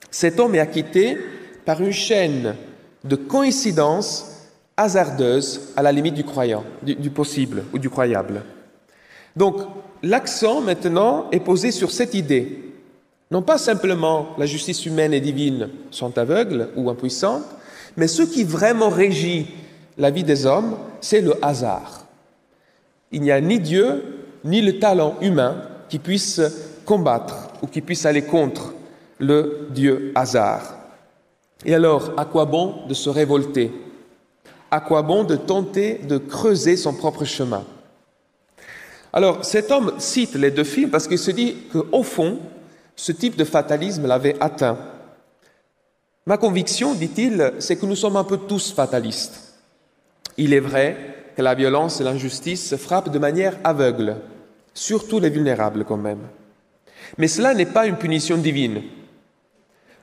Cet 0.10 0.40
homme 0.40 0.56
est 0.56 0.60
acquitté 0.60 1.18
par 1.66 1.82
une 1.82 1.94
chaîne 1.94 2.56
de 3.04 3.16
coïncidences 3.16 4.33
hasardeuses 4.78 5.74
à 5.76 5.82
la 5.82 5.92
limite 5.92 6.16
du 6.16 6.24
croyant, 6.24 6.64
du, 6.82 6.96
du 6.96 7.10
possible 7.10 7.64
ou 7.74 7.80
du 7.80 7.90
croyable. 7.90 8.44
Donc 9.36 9.58
l'accent 10.02 10.62
maintenant 10.62 11.30
est 11.32 11.40
posé 11.40 11.72
sur 11.72 11.92
cette 11.92 12.14
idée 12.14 12.64
non 13.34 13.42
pas 13.42 13.58
simplement 13.58 14.28
la 14.38 14.46
justice 14.46 14.86
humaine 14.86 15.12
et 15.12 15.20
divine 15.20 15.70
sont 15.90 16.20
aveugles 16.20 16.70
ou 16.76 16.92
impuissantes, 16.92 17.48
mais 17.98 18.08
ce 18.08 18.22
qui 18.22 18.44
vraiment 18.44 18.90
régit 18.90 19.48
la 19.98 20.12
vie 20.12 20.24
des 20.24 20.46
hommes, 20.46 20.78
c'est 21.02 21.22
le 21.22 21.44
hasard. 21.44 22.06
Il 23.12 23.24
n'y 23.24 23.32
a 23.32 23.42
ni 23.42 23.60
Dieu, 23.60 24.04
ni 24.44 24.62
le 24.62 24.78
talent 24.78 25.16
humain 25.20 25.64
qui 25.90 25.98
puisse 25.98 26.42
combattre 26.86 27.50
ou 27.64 27.68
qui 27.68 27.82
puisse 27.82 28.06
aller 28.06 28.22
contre 28.22 28.76
le 29.18 29.68
Dieu 29.72 30.12
hasard. 30.14 30.76
Et 31.66 31.74
alors, 31.74 32.12
à 32.18 32.26
quoi 32.26 32.46
bon 32.46 32.86
de 32.88 32.94
se 32.94 33.10
révolter 33.10 33.72
À 34.74 34.80
quoi 34.80 35.04
bon 35.04 35.24
de 35.24 35.36
tenter 35.36 36.00
de 36.00 36.18
creuser 36.18 36.78
son 36.78 36.96
propre 36.96 37.26
chemin 37.26 37.64
Alors, 39.14 39.46
cet 39.46 39.70
homme 39.70 39.94
cite 40.00 40.34
les 40.34 40.50
deux 40.50 40.64
films 40.64 40.90
parce 40.90 41.08
qu'il 41.08 41.20
se 41.20 41.30
dit 41.30 41.58
qu'au 41.72 42.02
fond, 42.02 42.40
ce 42.96 43.12
type 43.12 43.36
de 43.36 43.44
fatalisme 43.44 44.08
l'avait 44.08 44.36
atteint. 44.40 44.80
Ma 46.26 46.38
conviction, 46.38 46.96
dit-il, 46.96 47.54
c'est 47.60 47.76
que 47.76 47.86
nous 47.86 47.96
sommes 47.96 48.18
un 48.18 48.24
peu 48.24 48.38
tous 48.38 48.74
fatalistes. 48.74 49.60
Il 50.38 50.56
est 50.56 50.60
vrai 50.60 50.98
que 51.38 51.44
la 51.44 51.54
violence 51.54 52.02
et 52.02 52.04
l'injustice 52.04 52.76
frappent 52.76 53.12
de 53.12 53.20
manière 53.20 53.60
aveugle, 53.64 54.16
surtout 54.74 55.20
les 55.20 55.30
vulnérables 55.30 55.86
quand 55.86 55.98
même. 55.98 56.22
Mais 57.20 57.28
cela 57.28 57.54
n'est 57.54 57.68
pas 57.68 57.86
une 57.86 57.98
punition 57.98 58.38
divine. 58.38 58.82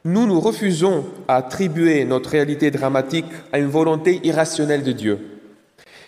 Nous 0.05 0.27
nous 0.27 0.41
refusons 0.41 1.05
à 1.29 1.37
attribuer 1.37 2.05
notre 2.05 2.31
réalité 2.31 2.71
dramatique 2.71 3.27
à 3.53 3.59
une 3.59 3.69
volonté 3.69 4.21
irrationnelle 4.25 4.83
de 4.83 4.93
Dieu. 4.93 5.19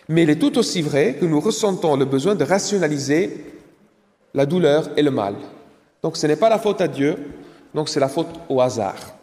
Mais 0.08 0.22
il 0.22 0.30
est 0.30 0.38
tout 0.38 0.56
aussi 0.56 0.80
vrai 0.80 1.14
que 1.20 1.26
nous 1.26 1.40
ressentons 1.40 1.96
le 1.96 2.06
besoin 2.06 2.34
de 2.34 2.44
rationaliser 2.44 3.44
la 4.32 4.46
douleur 4.46 4.88
et 4.96 5.02
le 5.02 5.10
mal. 5.10 5.34
Donc 6.02 6.16
ce 6.16 6.26
n'est 6.26 6.36
pas 6.36 6.48
la 6.48 6.58
faute 6.58 6.80
à 6.80 6.88
Dieu, 6.88 7.16
donc 7.74 7.88
c'est 7.88 8.00
la 8.00 8.08
faute 8.08 8.28
au 8.48 8.60
hasard. 8.60 9.14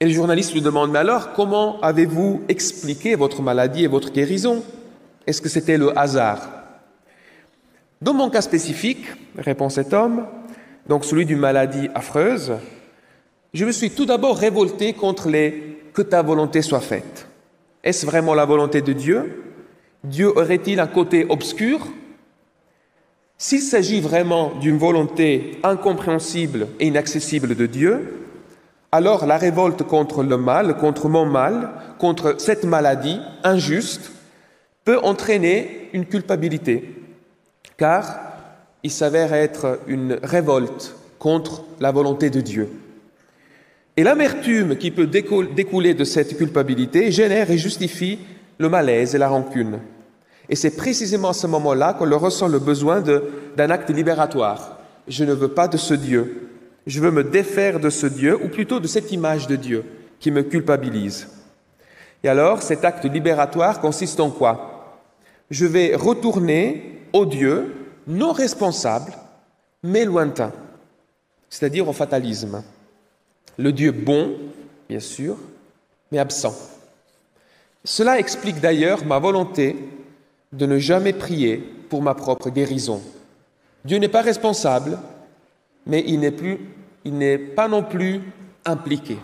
Et 0.00 0.06
le 0.06 0.12
journaliste 0.12 0.54
lui 0.54 0.62
demande, 0.62 0.90
mais 0.90 0.98
alors 0.98 1.32
comment 1.34 1.80
avez-vous 1.80 2.42
expliqué 2.48 3.14
votre 3.14 3.42
maladie 3.42 3.84
et 3.84 3.88
votre 3.88 4.10
guérison? 4.10 4.62
Est-ce 5.26 5.40
que 5.42 5.48
c'était 5.48 5.78
le 5.78 5.96
hasard? 5.96 6.48
Dans 8.00 8.14
mon 8.14 8.30
cas 8.30 8.40
spécifique, 8.40 9.06
répond 9.38 9.68
cet 9.68 9.92
homme, 9.92 10.26
donc 10.88 11.04
celui 11.04 11.24
d'une 11.24 11.38
maladie 11.38 11.88
affreuse, 11.94 12.54
je 13.54 13.64
me 13.64 13.72
suis 13.72 13.90
tout 13.90 14.06
d'abord 14.06 14.36
révolté 14.36 14.92
contre 14.94 15.28
les 15.28 15.78
que 15.92 16.02
ta 16.02 16.22
volonté 16.22 16.62
soit 16.62 16.80
faite. 16.80 17.26
Est-ce 17.84 18.06
vraiment 18.06 18.34
la 18.34 18.46
volonté 18.46 18.80
de 18.80 18.92
Dieu? 18.92 19.42
Dieu 20.04 20.28
aurait-il 20.36 20.80
un 20.80 20.86
côté 20.86 21.26
obscur? 21.28 21.86
S'il 23.36 23.60
s'agit 23.60 24.00
vraiment 24.00 24.52
d'une 24.60 24.78
volonté 24.78 25.58
incompréhensible 25.62 26.68
et 26.80 26.86
inaccessible 26.86 27.54
de 27.54 27.66
Dieu, 27.66 28.26
alors 28.90 29.26
la 29.26 29.36
révolte 29.36 29.82
contre 29.82 30.22
le 30.22 30.36
mal, 30.36 30.76
contre 30.76 31.08
mon 31.08 31.26
mal, 31.26 31.70
contre 31.98 32.36
cette 32.38 32.64
maladie 32.64 33.20
injuste, 33.42 34.12
peut 34.84 34.98
entraîner 35.02 35.88
une 35.92 36.06
culpabilité, 36.06 36.94
car 37.76 38.18
il 38.82 38.90
s'avère 38.90 39.32
être 39.32 39.78
une 39.86 40.18
révolte 40.22 40.94
contre 41.18 41.64
la 41.80 41.90
volonté 41.90 42.30
de 42.30 42.40
Dieu. 42.40 42.68
Et 43.96 44.04
l'amertume 44.04 44.76
qui 44.76 44.90
peut 44.90 45.06
découler 45.06 45.94
de 45.94 46.04
cette 46.04 46.38
culpabilité 46.38 47.10
génère 47.12 47.50
et 47.50 47.58
justifie 47.58 48.18
le 48.58 48.68
malaise 48.68 49.14
et 49.14 49.18
la 49.18 49.28
rancune. 49.28 49.80
Et 50.48 50.56
c'est 50.56 50.76
précisément 50.76 51.30
à 51.30 51.34
ce 51.34 51.46
moment-là 51.46 51.92
qu'on 51.92 52.18
ressent 52.18 52.48
le 52.48 52.58
besoin 52.58 53.02
d'un 53.02 53.70
acte 53.70 53.90
libératoire. 53.90 54.78
Je 55.08 55.24
ne 55.24 55.34
veux 55.34 55.48
pas 55.48 55.68
de 55.68 55.76
ce 55.76 55.94
Dieu. 55.94 56.48
Je 56.86 57.00
veux 57.00 57.10
me 57.10 57.22
défaire 57.22 57.80
de 57.80 57.90
ce 57.90 58.06
Dieu, 58.06 58.36
ou 58.42 58.48
plutôt 58.48 58.80
de 58.80 58.86
cette 58.86 59.12
image 59.12 59.46
de 59.46 59.56
Dieu 59.56 59.84
qui 60.18 60.30
me 60.30 60.42
culpabilise. 60.42 61.28
Et 62.24 62.28
alors, 62.28 62.62
cet 62.62 62.84
acte 62.84 63.04
libératoire 63.04 63.80
consiste 63.80 64.20
en 64.20 64.30
quoi? 64.30 64.98
Je 65.50 65.66
vais 65.66 65.94
retourner 65.94 67.00
au 67.12 67.26
Dieu 67.26 67.72
non 68.06 68.32
responsable, 68.32 69.12
mais 69.82 70.04
lointain, 70.04 70.52
c'est-à-dire 71.50 71.88
au 71.88 71.92
fatalisme. 71.92 72.62
Le 73.58 73.72
Dieu 73.72 73.92
bon, 73.92 74.34
bien 74.88 75.00
sûr, 75.00 75.36
mais 76.10 76.18
absent. 76.18 76.54
Cela 77.84 78.18
explique 78.18 78.60
d'ailleurs 78.60 79.04
ma 79.04 79.18
volonté 79.18 79.76
de 80.52 80.66
ne 80.66 80.78
jamais 80.78 81.12
prier 81.12 81.56
pour 81.88 82.02
ma 82.02 82.14
propre 82.14 82.50
guérison. 82.50 83.02
Dieu 83.84 83.98
n'est 83.98 84.08
pas 84.08 84.22
responsable, 84.22 84.98
mais 85.86 86.04
il 86.06 86.20
n'est, 86.20 87.38
pas 87.38 87.68
non 87.68 87.82
plus 87.82 88.20
impliqué. 88.64 89.18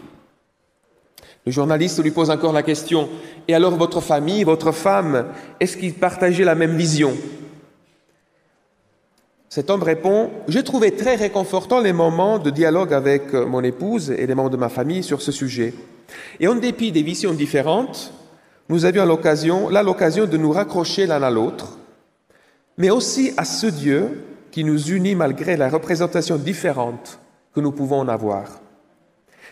Le 1.47 1.53
journaliste 1.53 2.03
lui 2.03 2.11
pose 2.11 2.31
encore 2.31 2.53
la 2.53 2.63
question, 2.63 3.09
et 3.47 3.55
alors 3.55 3.77
votre 3.77 4.01
famille, 4.01 4.45
votre 4.45 4.73
femme, 4.73 5.27
est-ce 5.61 5.77
qu'ils 5.77 5.95
partageaient 5.95 6.45
la 6.45 6.57
même 6.57 6.77
vision? 6.77 7.15
Cet 9.49 9.71
homme 9.71 9.83
répond, 9.83 10.31
j'ai 10.47 10.63
trouvé 10.63 10.91
très 10.91 11.15
réconfortant 11.15 11.81
les 11.81 11.95
moments 11.95 12.39
de 12.39 12.51
dialogue 12.51 12.93
avec 12.93 13.33
mon 13.33 13.63
épouse 13.65 14.11
et 14.11 14.27
les 14.27 14.35
membres 14.35 14.51
de 14.51 14.59
ma 14.59 14.69
famille 14.69 15.03
sur 15.03 15.23
ce 15.23 15.33
sujet. 15.33 15.73
Et 16.39 16.49
en 16.49 16.55
dépit 16.55 16.93
des 16.93 17.03
visions 17.03 17.33
différentes, 17.33 18.13
nous 18.69 18.85
avions 18.85 19.07
l'occasion, 19.07 19.71
là 19.71 19.83
l'occasion 19.83 20.27
de 20.27 20.37
nous 20.37 20.53
raccrocher 20.53 21.07
l'un 21.07 21.23
à 21.23 21.31
l'autre, 21.31 21.79
mais 22.77 22.91
aussi 22.91 23.33
à 23.39 23.45
ce 23.45 23.67
Dieu 23.67 24.23
qui 24.51 24.65
nous 24.65 24.91
unit 24.91 25.15
malgré 25.15 25.57
la 25.57 25.71
représentation 25.71 26.37
différente 26.37 27.19
que 27.55 27.61
nous 27.61 27.73
pouvons 27.73 28.01
en 28.01 28.09
avoir. 28.09 28.61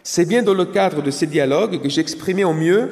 C'est 0.03 0.27
bien 0.27 0.43
dans 0.43 0.55
le 0.55 0.67
cadre 0.67 1.03
de 1.03 1.11
ces 1.11 1.27
dialogues 1.27 1.81
que 1.81 1.89
j'exprimais 1.89 2.45
au 2.45 2.53
mieux 2.53 2.91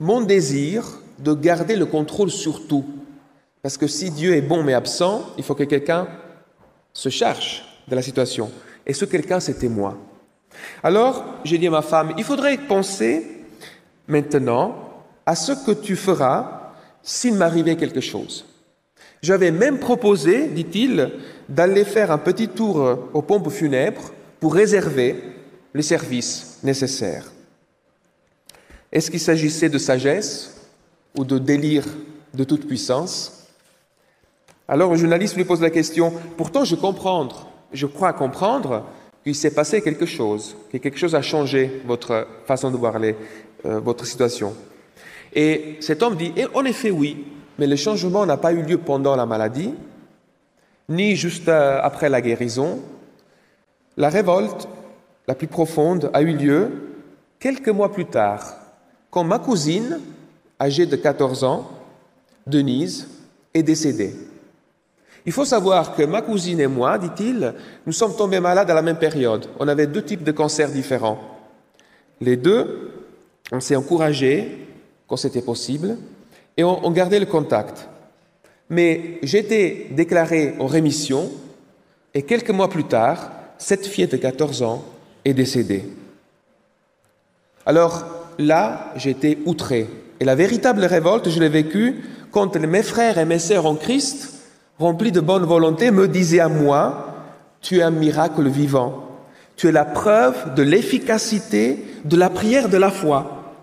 mon 0.00 0.22
désir 0.22 0.84
de 1.18 1.34
garder 1.34 1.76
le 1.76 1.86
contrôle 1.86 2.30
sur 2.30 2.66
tout. 2.66 2.84
Parce 3.62 3.76
que 3.76 3.86
si 3.86 4.10
Dieu 4.10 4.34
est 4.34 4.40
bon 4.42 4.62
mais 4.62 4.74
absent, 4.74 5.22
il 5.36 5.44
faut 5.44 5.54
que 5.54 5.64
quelqu'un 5.64 6.08
se 6.96 7.10
charge 7.10 7.62
de 7.86 7.94
la 7.94 8.00
situation. 8.00 8.50
Et 8.86 8.94
ce 8.94 9.04
quelqu'un, 9.04 9.38
c'était 9.38 9.68
moi? 9.68 9.98
Alors, 10.82 11.24
j'ai 11.44 11.58
dit 11.58 11.66
à 11.66 11.70
ma 11.70 11.82
femme, 11.82 12.14
il 12.16 12.24
faudrait 12.24 12.56
penser 12.56 13.44
maintenant 14.08 15.04
à 15.26 15.36
ce 15.36 15.52
que 15.52 15.72
tu 15.72 15.94
feras 15.94 16.72
s'il 17.02 17.34
m'arrivait 17.34 17.76
quelque 17.76 18.00
chose. 18.00 18.46
J'avais 19.20 19.50
même 19.50 19.78
proposé, 19.78 20.48
dit-il, 20.48 21.12
d'aller 21.50 21.84
faire 21.84 22.10
un 22.10 22.18
petit 22.18 22.48
tour 22.48 22.98
aux 23.12 23.22
pompes 23.22 23.50
funèbres 23.50 24.12
pour 24.40 24.54
réserver 24.54 25.22
les 25.74 25.82
services 25.82 26.58
nécessaires. 26.62 27.30
Est-ce 28.90 29.10
qu'il 29.10 29.20
s'agissait 29.20 29.68
de 29.68 29.78
sagesse 29.78 30.56
ou 31.14 31.24
de 31.24 31.38
délire 31.38 31.84
de 32.32 32.44
toute 32.44 32.66
puissance? 32.66 33.45
Alors 34.68 34.90
le 34.90 34.96
journaliste 34.96 35.36
lui 35.36 35.44
pose 35.44 35.60
la 35.60 35.70
question, 35.70 36.12
pourtant 36.36 36.64
je 36.64 36.74
comprends, 36.74 37.28
je 37.72 37.86
crois 37.86 38.12
comprendre 38.12 38.84
qu'il 39.22 39.34
s'est 39.34 39.54
passé 39.54 39.80
quelque 39.80 40.06
chose, 40.06 40.56
que 40.72 40.78
quelque 40.78 40.98
chose 40.98 41.14
a 41.14 41.22
changé 41.22 41.82
votre 41.86 42.26
façon 42.46 42.70
de 42.70 42.76
voir 42.76 42.98
les, 42.98 43.14
euh, 43.64 43.78
votre 43.78 44.06
situation. 44.06 44.54
Et 45.34 45.76
cet 45.80 46.02
homme 46.02 46.16
dit, 46.16 46.32
en 46.54 46.64
effet 46.64 46.90
oui, 46.90 47.24
mais 47.58 47.66
le 47.66 47.76
changement 47.76 48.26
n'a 48.26 48.36
pas 48.36 48.52
eu 48.52 48.62
lieu 48.62 48.78
pendant 48.78 49.14
la 49.14 49.26
maladie, 49.26 49.72
ni 50.88 51.16
juste 51.16 51.48
euh, 51.48 51.78
après 51.82 52.08
la 52.08 52.20
guérison. 52.20 52.80
La 53.96 54.08
révolte 54.08 54.68
la 55.28 55.34
plus 55.34 55.46
profonde 55.46 56.10
a 56.12 56.22
eu 56.22 56.36
lieu 56.36 56.70
quelques 57.38 57.68
mois 57.68 57.92
plus 57.92 58.06
tard, 58.06 58.56
quand 59.10 59.24
ma 59.24 59.38
cousine, 59.38 60.00
âgée 60.60 60.86
de 60.86 60.96
14 60.96 61.44
ans, 61.44 61.70
Denise, 62.46 63.08
est 63.54 63.62
décédée. 63.62 64.14
Il 65.26 65.32
faut 65.32 65.44
savoir 65.44 65.96
que 65.96 66.04
ma 66.04 66.22
cousine 66.22 66.60
et 66.60 66.68
moi, 66.68 66.98
dit-il, 66.98 67.52
nous 67.84 67.92
sommes 67.92 68.14
tombés 68.14 68.38
malades 68.38 68.70
à 68.70 68.74
la 68.74 68.82
même 68.82 68.98
période. 68.98 69.46
On 69.58 69.66
avait 69.66 69.88
deux 69.88 70.02
types 70.02 70.22
de 70.22 70.30
cancers 70.30 70.70
différents. 70.70 71.18
Les 72.20 72.36
deux, 72.36 72.92
on 73.50 73.58
s'est 73.58 73.74
encouragés 73.74 74.66
quand 75.08 75.16
c'était 75.16 75.42
possible, 75.42 75.98
et 76.56 76.64
on, 76.64 76.90
gardait 76.90 77.20
le 77.20 77.26
contact. 77.26 77.88
Mais 78.70 79.18
j'étais 79.22 79.88
déclaré 79.90 80.54
en 80.58 80.66
rémission, 80.66 81.30
et 82.14 82.22
quelques 82.22 82.50
mois 82.50 82.70
plus 82.70 82.84
tard, 82.84 83.30
cette 83.58 83.86
fille 83.86 84.06
de 84.06 84.16
14 84.16 84.62
ans 84.62 84.84
est 85.24 85.34
décédée. 85.34 85.84
Alors 87.66 88.04
là, 88.38 88.92
j'étais 88.96 89.38
outré. 89.44 89.88
Et 90.18 90.24
la 90.24 90.34
véritable 90.34 90.84
révolte, 90.84 91.28
je 91.28 91.40
l'ai 91.40 91.48
vécue 91.48 92.04
quand 92.30 92.56
mes 92.56 92.82
frères 92.82 93.18
et 93.18 93.24
mes 93.24 93.38
sœurs 93.38 93.66
en 93.66 93.74
Christ, 93.74 94.35
remplis 94.78 95.12
de 95.12 95.20
bonne 95.20 95.44
volonté, 95.44 95.90
me 95.90 96.08
disaient 96.08 96.40
à 96.40 96.48
moi, 96.48 97.14
tu 97.60 97.78
es 97.78 97.82
un 97.82 97.90
miracle 97.90 98.48
vivant. 98.48 99.02
Tu 99.56 99.68
es 99.68 99.72
la 99.72 99.84
preuve 99.84 100.54
de 100.54 100.62
l'efficacité 100.62 101.84
de 102.04 102.16
la 102.16 102.30
prière 102.30 102.68
de 102.68 102.76
la 102.76 102.90
foi. 102.90 103.54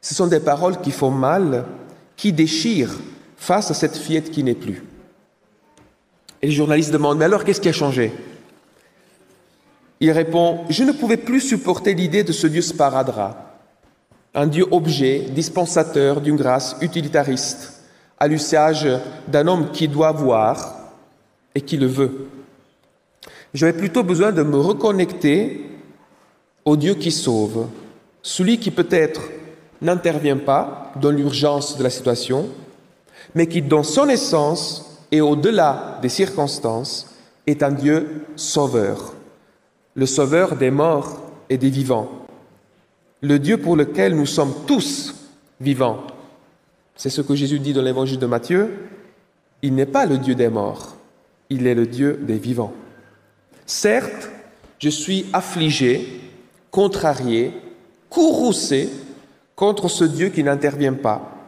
Ce 0.00 0.14
sont 0.14 0.28
des 0.28 0.40
paroles 0.40 0.80
qui 0.80 0.92
font 0.92 1.10
mal, 1.10 1.64
qui 2.16 2.32
déchirent 2.32 2.96
face 3.36 3.70
à 3.70 3.74
cette 3.74 3.96
fillette 3.96 4.30
qui 4.30 4.44
n'est 4.44 4.54
plus. 4.54 4.84
Et 6.42 6.46
le 6.46 6.52
journaliste 6.52 6.92
demande, 6.92 7.18
mais 7.18 7.24
alors 7.26 7.44
qu'est-ce 7.44 7.60
qui 7.60 7.68
a 7.68 7.72
changé? 7.72 8.12
Il 9.98 10.10
répond, 10.12 10.60
je 10.70 10.84
ne 10.84 10.92
pouvais 10.92 11.18
plus 11.18 11.40
supporter 11.40 11.92
l'idée 11.92 12.24
de 12.24 12.32
ce 12.32 12.46
Dieu 12.46 12.62
sparadra, 12.62 13.58
un 14.34 14.46
Dieu 14.46 14.66
objet, 14.70 15.26
dispensateur 15.30 16.20
d'une 16.22 16.36
grâce 16.36 16.76
utilitariste, 16.80 17.79
à 18.20 18.28
l'usage 18.28 18.86
d'un 19.26 19.48
homme 19.48 19.70
qui 19.72 19.88
doit 19.88 20.12
voir 20.12 20.76
et 21.54 21.62
qui 21.62 21.78
le 21.78 21.86
veut. 21.86 22.28
J'avais 23.54 23.72
plutôt 23.72 24.04
besoin 24.04 24.30
de 24.30 24.42
me 24.42 24.58
reconnecter 24.58 25.66
au 26.64 26.76
Dieu 26.76 26.94
qui 26.94 27.10
sauve, 27.10 27.66
celui 28.22 28.58
qui 28.58 28.70
peut-être 28.70 29.22
n'intervient 29.80 30.36
pas 30.36 30.92
dans 31.00 31.10
l'urgence 31.10 31.78
de 31.78 31.82
la 31.82 31.90
situation, 31.90 32.48
mais 33.34 33.46
qui, 33.46 33.62
dans 33.62 33.82
son 33.82 34.08
essence 34.08 35.00
et 35.10 35.20
au-delà 35.20 35.98
des 36.02 36.08
circonstances, 36.08 37.14
est 37.46 37.62
un 37.62 37.72
Dieu 37.72 38.26
sauveur, 38.36 39.14
le 39.94 40.06
sauveur 40.06 40.56
des 40.56 40.70
morts 40.70 41.20
et 41.48 41.56
des 41.56 41.70
vivants, 41.70 42.10
le 43.22 43.38
Dieu 43.38 43.56
pour 43.58 43.76
lequel 43.76 44.14
nous 44.14 44.26
sommes 44.26 44.54
tous 44.66 45.14
vivants. 45.60 46.02
C'est 47.00 47.08
ce 47.08 47.22
que 47.22 47.34
Jésus 47.34 47.60
dit 47.60 47.72
dans 47.72 47.80
l'évangile 47.80 48.18
de 48.18 48.26
Matthieu. 48.26 48.68
Il 49.62 49.74
n'est 49.74 49.86
pas 49.86 50.04
le 50.04 50.18
Dieu 50.18 50.34
des 50.34 50.50
morts, 50.50 50.96
il 51.48 51.66
est 51.66 51.74
le 51.74 51.86
Dieu 51.86 52.20
des 52.20 52.36
vivants. 52.36 52.74
Certes, 53.64 54.28
je 54.78 54.90
suis 54.90 55.24
affligé, 55.32 56.20
contrarié, 56.70 57.54
courroucé 58.10 58.90
contre 59.56 59.88
ce 59.88 60.04
Dieu 60.04 60.28
qui 60.28 60.44
n'intervient 60.44 60.92
pas, 60.92 61.38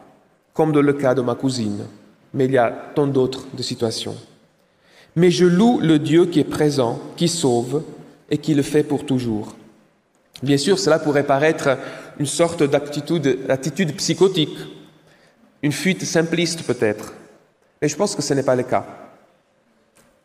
comme 0.55 0.71
dans 0.71 0.81
le 0.81 0.93
cas 0.93 1.13
de 1.13 1.21
ma 1.21 1.35
cousine, 1.35 1.85
mais 2.33 2.45
il 2.45 2.53
y 2.53 2.57
a 2.57 2.71
tant 2.95 3.05
d'autres 3.05 3.45
situations. 3.59 4.15
Mais 5.15 5.29
je 5.29 5.45
loue 5.45 5.79
le 5.81 5.99
Dieu 5.99 6.25
qui 6.25 6.39
est 6.39 6.45
présent, 6.45 6.99
qui 7.15 7.27
sauve 7.27 7.83
et 8.31 8.39
qui 8.39 8.55
le 8.55 8.63
fait 8.63 8.81
pour 8.81 9.05
toujours. 9.05 9.55
Bien 10.41 10.57
sûr, 10.57 10.79
cela 10.79 10.97
pourrait 10.97 11.27
paraître 11.27 11.77
une 12.17 12.25
sorte 12.25 12.63
d'attitude 12.63 13.95
psychotique, 13.97 14.57
une 15.63 15.71
fuite 15.71 16.03
simpliste 16.03 16.63
peut-être, 16.63 17.13
mais 17.81 17.87
je 17.87 17.95
pense 17.95 18.15
que 18.15 18.21
ce 18.21 18.33
n'est 18.33 18.43
pas 18.43 18.55
le 18.55 18.63
cas. 18.63 18.85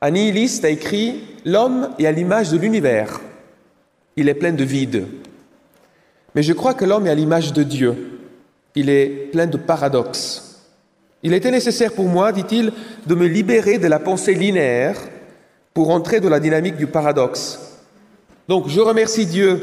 Un 0.00 0.10
nihiliste 0.10 0.64
a 0.64 0.68
écrit 0.68 1.22
L'homme 1.44 1.90
est 1.98 2.06
à 2.06 2.12
l'image 2.12 2.50
de 2.50 2.58
l'univers. 2.58 3.20
Il 4.16 4.28
est 4.28 4.34
plein 4.34 4.52
de 4.52 4.64
vide. 4.64 5.06
Mais 6.34 6.42
je 6.42 6.52
crois 6.52 6.74
que 6.74 6.84
l'homme 6.84 7.06
est 7.06 7.10
à 7.10 7.14
l'image 7.14 7.52
de 7.52 7.62
Dieu. 7.62 8.20
Il 8.74 8.90
est 8.90 9.08
plein 9.32 9.46
de 9.46 9.56
paradoxes. 9.56 10.66
Il 11.22 11.32
était 11.32 11.50
nécessaire 11.50 11.92
pour 11.92 12.06
moi, 12.06 12.30
dit-il, 12.30 12.72
de 13.06 13.14
me 13.14 13.26
libérer 13.26 13.78
de 13.78 13.88
la 13.88 13.98
pensée 13.98 14.34
linéaire 14.34 14.96
pour 15.74 15.90
entrer 15.90 16.20
dans 16.20 16.28
la 16.28 16.38
dynamique 16.38 16.76
du 16.76 16.86
paradoxe. 16.86 17.58
Donc 18.48 18.68
je 18.68 18.80
remercie 18.80 19.26
Dieu 19.26 19.60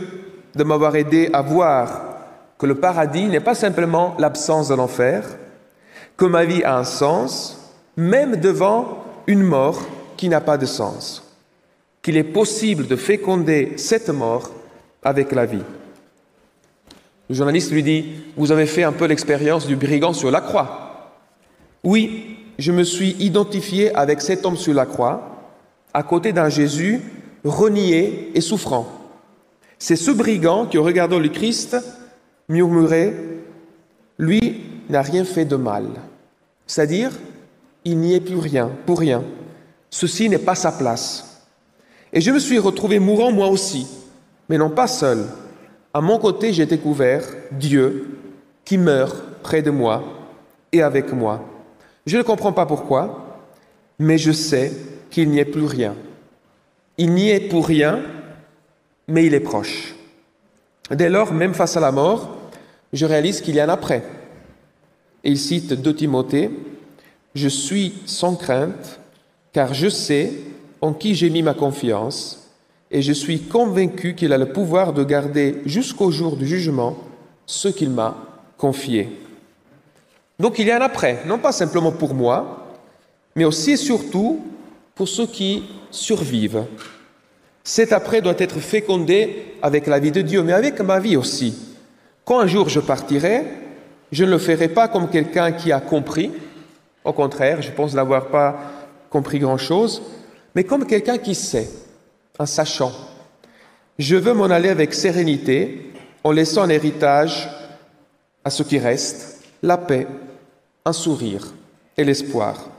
de 0.54 0.64
m'avoir 0.64 0.96
aidé 0.96 1.30
à 1.34 1.42
voir 1.42 2.18
que 2.58 2.66
le 2.66 2.76
paradis 2.76 3.26
n'est 3.28 3.40
pas 3.40 3.56
simplement 3.56 4.16
l'absence 4.20 4.70
de 4.70 4.76
l'enfer, 4.76 5.24
que 6.18 6.26
ma 6.26 6.46
vie 6.46 6.64
a 6.64 6.78
un 6.78 6.84
sens, 6.84 7.58
même 7.98 8.38
devant 8.38 9.04
une 9.28 9.44
mort 9.44 9.86
qui 10.18 10.30
n'a 10.30 10.42
pas 10.42 10.58
de 10.58 10.66
sens, 10.66 11.24
qu'il 12.02 12.18
est 12.18 12.24
possible 12.24 12.88
de 12.88 12.96
féconder 12.96 13.74
cette 13.78 14.10
mort 14.10 14.52
avec 15.04 15.32
la 15.32 15.46
vie. 15.46 15.64
Le 17.30 17.36
journaliste 17.36 17.72
lui 17.72 17.84
dit, 17.84 18.06
vous 18.38 18.52
avez 18.52 18.68
fait 18.68 18.84
un 18.84 18.92
peu 18.92 19.06
l'expérience 19.06 19.66
du 19.66 19.76
brigand 19.76 20.14
sur 20.14 20.32
la 20.32 20.42
croix. 20.42 21.16
Oui, 21.84 22.38
je 22.60 22.72
me 22.72 22.84
suis 22.84 23.16
identifié 23.20 23.94
avec 23.96 24.22
cet 24.22 24.46
homme 24.46 24.58
sur 24.58 24.74
la 24.74 24.86
croix, 24.86 25.32
à 25.94 26.04
côté 26.04 26.34
d'un 26.34 26.50
Jésus 26.50 27.02
renié 27.44 28.32
et 28.34 28.42
souffrant. 28.42 28.88
C'est 29.78 29.96
ce 29.96 30.12
brigand 30.12 30.66
qui, 30.66 30.78
en 30.78 30.84
regardant 30.84 31.20
le 31.20 31.30
Christ, 31.30 31.78
murmurait, 32.48 33.14
lui 34.18 34.65
n'a 34.90 35.02
rien 35.02 35.24
fait 35.24 35.46
de 35.46 35.56
mal. 35.56 35.88
C'est-à-dire, 36.68 37.12
il 37.84 37.98
n'y 37.98 38.16
est 38.16 38.20
plus 38.20 38.38
rien, 38.38 38.72
pour 38.86 39.00
rien. 39.00 39.24
Ceci 39.90 40.30
n'est 40.30 40.40
pas 40.40 40.56
sa 40.56 40.72
place. 40.72 41.44
Et 42.12 42.22
je 42.22 42.32
me 42.32 42.40
suis 42.40 42.60
retrouvé 42.60 43.00
mourant 43.00 43.32
moi 43.32 43.48
aussi, 43.48 43.88
mais 44.50 44.58
non 44.58 44.70
pas 44.70 44.88
seul, 44.88 45.26
à 45.94 46.02
mon 46.02 46.20
côté, 46.20 46.52
j'ai 46.52 46.66
découvert 46.66 47.24
Dieu 47.52 48.20
qui 48.66 48.78
meurt 48.78 49.16
près 49.42 49.62
de 49.62 49.72
moi 49.72 50.04
et 50.74 50.82
avec 50.82 51.14
moi. 51.14 51.42
Je 52.06 52.18
ne 52.18 52.22
comprends 52.22 52.52
pas 52.52 52.66
pourquoi, 52.66 53.40
mais 53.98 54.18
je 54.18 54.34
sais 54.34 54.74
qu'il 55.10 55.30
n'y 55.30 55.40
est 55.40 55.46
plus 55.46 55.64
rien. 55.64 55.96
Il 56.98 57.14
n'y 57.14 57.30
est 57.30 57.40
pour 57.40 57.66
rien, 57.66 58.02
mais 59.08 59.26
il 59.26 59.34
est 59.34 59.40
proche. 59.40 59.96
Dès 60.92 61.10
lors, 61.10 61.32
même 61.32 61.54
face 61.54 61.78
à 61.78 61.80
la 61.80 61.94
mort, 61.94 62.36
je 62.92 63.06
réalise 63.06 63.40
qu'il 63.40 63.56
y 63.56 63.62
a 63.62 63.72
après. 63.72 64.04
Et 65.26 65.32
il 65.32 65.40
cite 65.40 65.74
2 65.74 65.96
Timothée, 65.96 66.52
Je 67.34 67.50
suis 67.50 67.94
sans 68.06 68.36
crainte, 68.36 69.00
car 69.52 69.74
je 69.74 69.90
sais 69.90 70.32
en 70.82 70.94
qui 70.94 71.16
j'ai 71.16 71.32
mis 71.32 71.42
ma 71.42 71.56
confiance, 71.56 72.52
et 72.92 73.02
je 73.02 73.12
suis 73.12 73.42
convaincu 73.42 74.14
qu'il 74.14 74.32
a 74.32 74.38
le 74.38 74.54
pouvoir 74.54 74.94
de 74.94 75.04
garder 75.04 75.62
jusqu'au 75.66 76.12
jour 76.12 76.38
du 76.38 76.48
jugement 76.48 76.96
ce 77.48 77.68
qu'il 77.68 77.90
m'a 77.90 78.16
confié. 78.58 79.10
Donc 80.40 80.60
il 80.60 80.68
y 80.68 80.72
a 80.72 80.78
un 80.78 80.82
après, 80.82 81.24
non 81.26 81.40
pas 81.40 81.52
simplement 81.52 81.92
pour 81.92 82.14
moi, 82.14 82.78
mais 83.36 83.46
aussi 83.46 83.72
et 83.72 83.78
surtout 83.78 84.42
pour 84.94 85.10
ceux 85.10 85.26
qui 85.26 85.64
survivent. 85.90 86.66
Cet 87.64 87.94
après 87.94 88.22
doit 88.22 88.36
être 88.38 88.60
fécondé 88.60 89.56
avec 89.62 89.88
la 89.88 89.98
vie 89.98 90.12
de 90.12 90.22
Dieu, 90.22 90.44
mais 90.44 90.54
avec 90.54 90.80
ma 90.82 91.00
vie 91.00 91.18
aussi. 91.18 91.58
Quand 92.24 92.40
un 92.40 92.48
jour 92.48 92.70
je 92.70 92.80
partirai, 92.80 93.44
je 94.12 94.24
ne 94.24 94.32
le 94.32 94.38
ferai 94.38 94.68
pas 94.68 94.88
comme 94.88 95.10
quelqu'un 95.10 95.52
qui 95.52 95.72
a 95.72 95.80
compris, 95.80 96.32
au 97.04 97.14
contraire, 97.14 97.62
je 97.62 97.72
pense 97.72 97.94
n'avoir 97.94 98.28
pas 98.28 98.60
compris 99.10 99.40
grand-chose, 99.40 100.02
mais 100.56 100.64
comme 100.64 100.86
quelqu'un 100.86 101.18
qui 101.18 101.36
sait, 101.36 101.70
en 102.40 102.46
sachant. 102.46 102.92
Je 103.98 104.16
veux 104.16 104.34
m'en 104.34 104.46
aller 104.46 104.70
avec 104.70 104.94
sérénité, 104.94 105.94
en 106.24 106.32
laissant 106.32 106.64
un 106.64 106.70
héritage 106.70 107.50
à 108.44 108.50
ce 108.50 108.64
qui 108.64 108.80
reste, 108.80 109.44
la 109.62 109.78
paix, 109.78 110.08
un 110.86 110.94
sourire 110.94 111.54
et 111.98 112.04
l'espoir. 112.04 112.70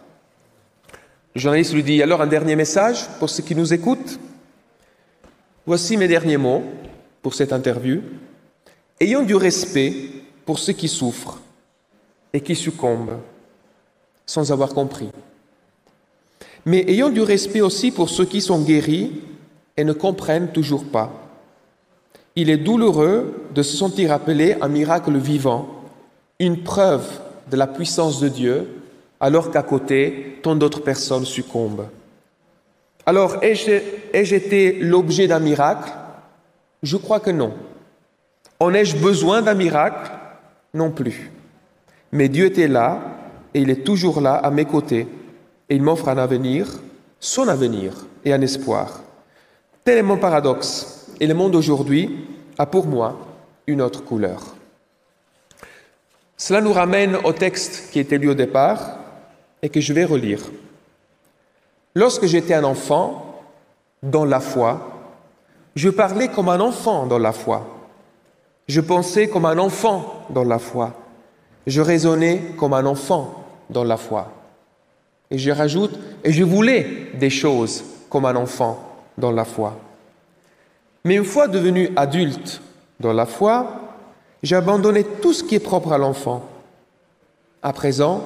Le 1.34 1.40
journaliste 1.40 1.74
lui 1.74 1.82
dit 1.82 2.02
alors 2.02 2.22
un 2.22 2.26
dernier 2.26 2.56
message 2.56 3.06
pour 3.18 3.30
ceux 3.30 3.42
qui 3.42 3.54
nous 3.54 3.72
écoutent. 3.72 4.18
Voici 5.66 5.96
mes 5.96 6.08
derniers 6.08 6.36
mots 6.36 6.64
pour 7.22 7.34
cette 7.34 7.52
interview. 7.52 8.02
Ayons 9.00 9.22
du 9.22 9.34
respect 9.34 9.94
pour 10.46 10.58
ceux 10.58 10.72
qui 10.72 10.88
souffrent 10.88 11.40
et 12.32 12.40
qui 12.40 12.54
succombent 12.54 13.18
sans 14.24 14.50
avoir 14.50 14.70
compris. 14.70 15.10
Mais 16.64 16.84
ayons 16.88 17.10
du 17.10 17.20
respect 17.20 17.60
aussi 17.60 17.90
pour 17.90 18.08
ceux 18.08 18.24
qui 18.24 18.40
sont 18.40 18.62
guéris 18.62 19.20
et 19.76 19.84
ne 19.84 19.92
comprennent 19.92 20.52
toujours 20.52 20.84
pas. 20.84 21.12
Il 22.34 22.50
est 22.50 22.56
douloureux 22.56 23.46
de 23.54 23.62
se 23.62 23.76
sentir 23.76 24.12
appelé 24.12 24.56
un 24.60 24.68
miracle 24.68 25.16
vivant, 25.16 25.68
une 26.38 26.62
preuve 26.62 27.06
de 27.50 27.56
la 27.56 27.66
puissance 27.66 28.20
de 28.20 28.28
Dieu, 28.28 28.68
alors 29.20 29.50
qu'à 29.50 29.62
côté, 29.62 30.38
tant 30.42 30.56
d'autres 30.56 30.80
personnes 30.80 31.24
succombent. 31.24 31.86
Alors, 33.06 33.36
ai-je 33.42 34.34
été 34.34 34.72
l'objet 34.80 35.28
d'un 35.28 35.38
miracle? 35.38 35.92
Je 36.82 36.96
crois 36.96 37.20
que 37.20 37.30
non. 37.30 37.54
En 38.58 38.74
ai-je 38.74 38.96
besoin 38.96 39.40
d'un 39.40 39.54
miracle? 39.54 40.10
Non 40.76 40.90
plus. 40.90 41.32
Mais 42.12 42.28
Dieu 42.28 42.44
était 42.44 42.68
là 42.68 43.00
et 43.54 43.62
il 43.62 43.70
est 43.70 43.82
toujours 43.82 44.20
là 44.20 44.34
à 44.34 44.50
mes 44.50 44.66
côtés 44.66 45.08
et 45.70 45.74
il 45.74 45.82
m'offre 45.82 46.10
un 46.10 46.18
avenir, 46.18 46.68
son 47.18 47.48
avenir 47.48 47.94
et 48.26 48.34
un 48.34 48.42
espoir. 48.42 49.00
Tel 49.84 49.96
est 49.96 50.02
mon 50.02 50.18
paradoxe 50.18 51.06
et 51.18 51.26
le 51.26 51.32
monde 51.32 51.54
aujourd'hui 51.54 52.26
a 52.58 52.66
pour 52.66 52.86
moi 52.86 53.18
une 53.66 53.80
autre 53.80 54.04
couleur. 54.04 54.54
Cela 56.36 56.60
nous 56.60 56.74
ramène 56.74 57.16
au 57.24 57.32
texte 57.32 57.90
qui 57.90 57.98
était 57.98 58.18
lu 58.18 58.28
au 58.28 58.34
départ 58.34 58.98
et 59.62 59.70
que 59.70 59.80
je 59.80 59.94
vais 59.94 60.04
relire. 60.04 60.42
Lorsque 61.94 62.26
j'étais 62.26 62.52
un 62.52 62.64
enfant 62.64 63.40
dans 64.02 64.26
la 64.26 64.40
foi, 64.40 64.90
je 65.74 65.88
parlais 65.88 66.28
comme 66.28 66.50
un 66.50 66.60
enfant 66.60 67.06
dans 67.06 67.18
la 67.18 67.32
foi. 67.32 67.75
Je 68.68 68.80
pensais 68.80 69.28
comme 69.28 69.44
un 69.44 69.58
enfant 69.58 70.26
dans 70.30 70.44
la 70.44 70.58
foi. 70.58 70.94
Je 71.66 71.80
raisonnais 71.80 72.42
comme 72.58 72.72
un 72.72 72.86
enfant 72.86 73.44
dans 73.70 73.84
la 73.84 73.96
foi. 73.96 74.32
Et 75.30 75.38
je 75.38 75.50
rajoute, 75.50 75.98
et 76.24 76.32
je 76.32 76.44
voulais 76.44 77.08
des 77.14 77.30
choses 77.30 77.84
comme 78.08 78.24
un 78.24 78.36
enfant 78.36 78.78
dans 79.18 79.32
la 79.32 79.44
foi. 79.44 79.76
Mais 81.04 81.16
une 81.16 81.24
fois 81.24 81.48
devenu 81.48 81.90
adulte 81.96 82.60
dans 83.00 83.12
la 83.12 83.26
foi, 83.26 83.80
j'ai 84.42 84.56
abandonné 84.56 85.04
tout 85.04 85.32
ce 85.32 85.42
qui 85.42 85.56
est 85.56 85.60
propre 85.60 85.92
à 85.92 85.98
l'enfant. 85.98 86.44
À 87.62 87.72
présent, 87.72 88.22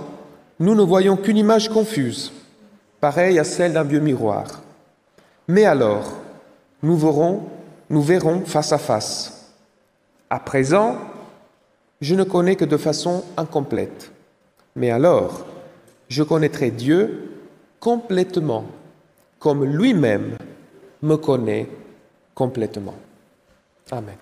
nous 0.59 0.75
ne 0.75 0.83
voyons 0.83 1.17
qu'une 1.17 1.39
image 1.39 1.69
confuse 1.69 2.33
pareille 3.01 3.39
à 3.39 3.45
celle 3.45 3.73
d'un 3.73 3.83
vieux 3.83 4.01
miroir. 4.01 4.63
Mais 5.49 5.65
alors, 5.65 6.13
nous 6.83 6.97
verrons, 6.97 7.45
nous 7.89 8.03
verrons 8.03 8.43
face 8.45 8.73
à 8.73 8.79
face. 8.79 9.40
À 10.31 10.39
présent, 10.39 10.97
je 12.01 12.15
ne 12.15 12.23
connais 12.23 12.57
que 12.57 12.65
de 12.65 12.77
façon 12.77 13.25
incomplète. 13.37 14.13
Mais 14.77 14.91
alors, 14.91 15.45
je 16.09 16.23
connaîtrai 16.23 16.71
Dieu 16.71 17.33
complètement, 17.81 18.65
comme 19.41 19.65
lui-même 19.65 20.37
me 21.03 21.17
connaît 21.17 21.69
complètement. 22.35 22.95
Amen. 23.91 24.17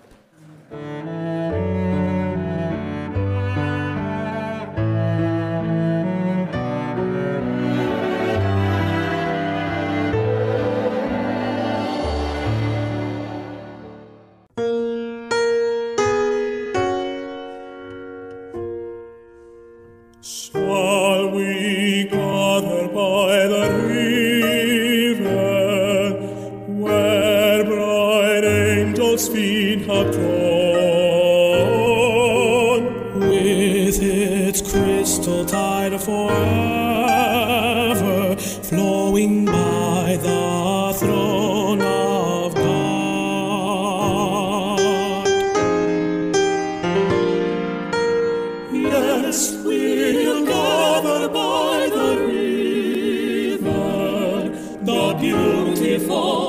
Lord. 56.19 56.48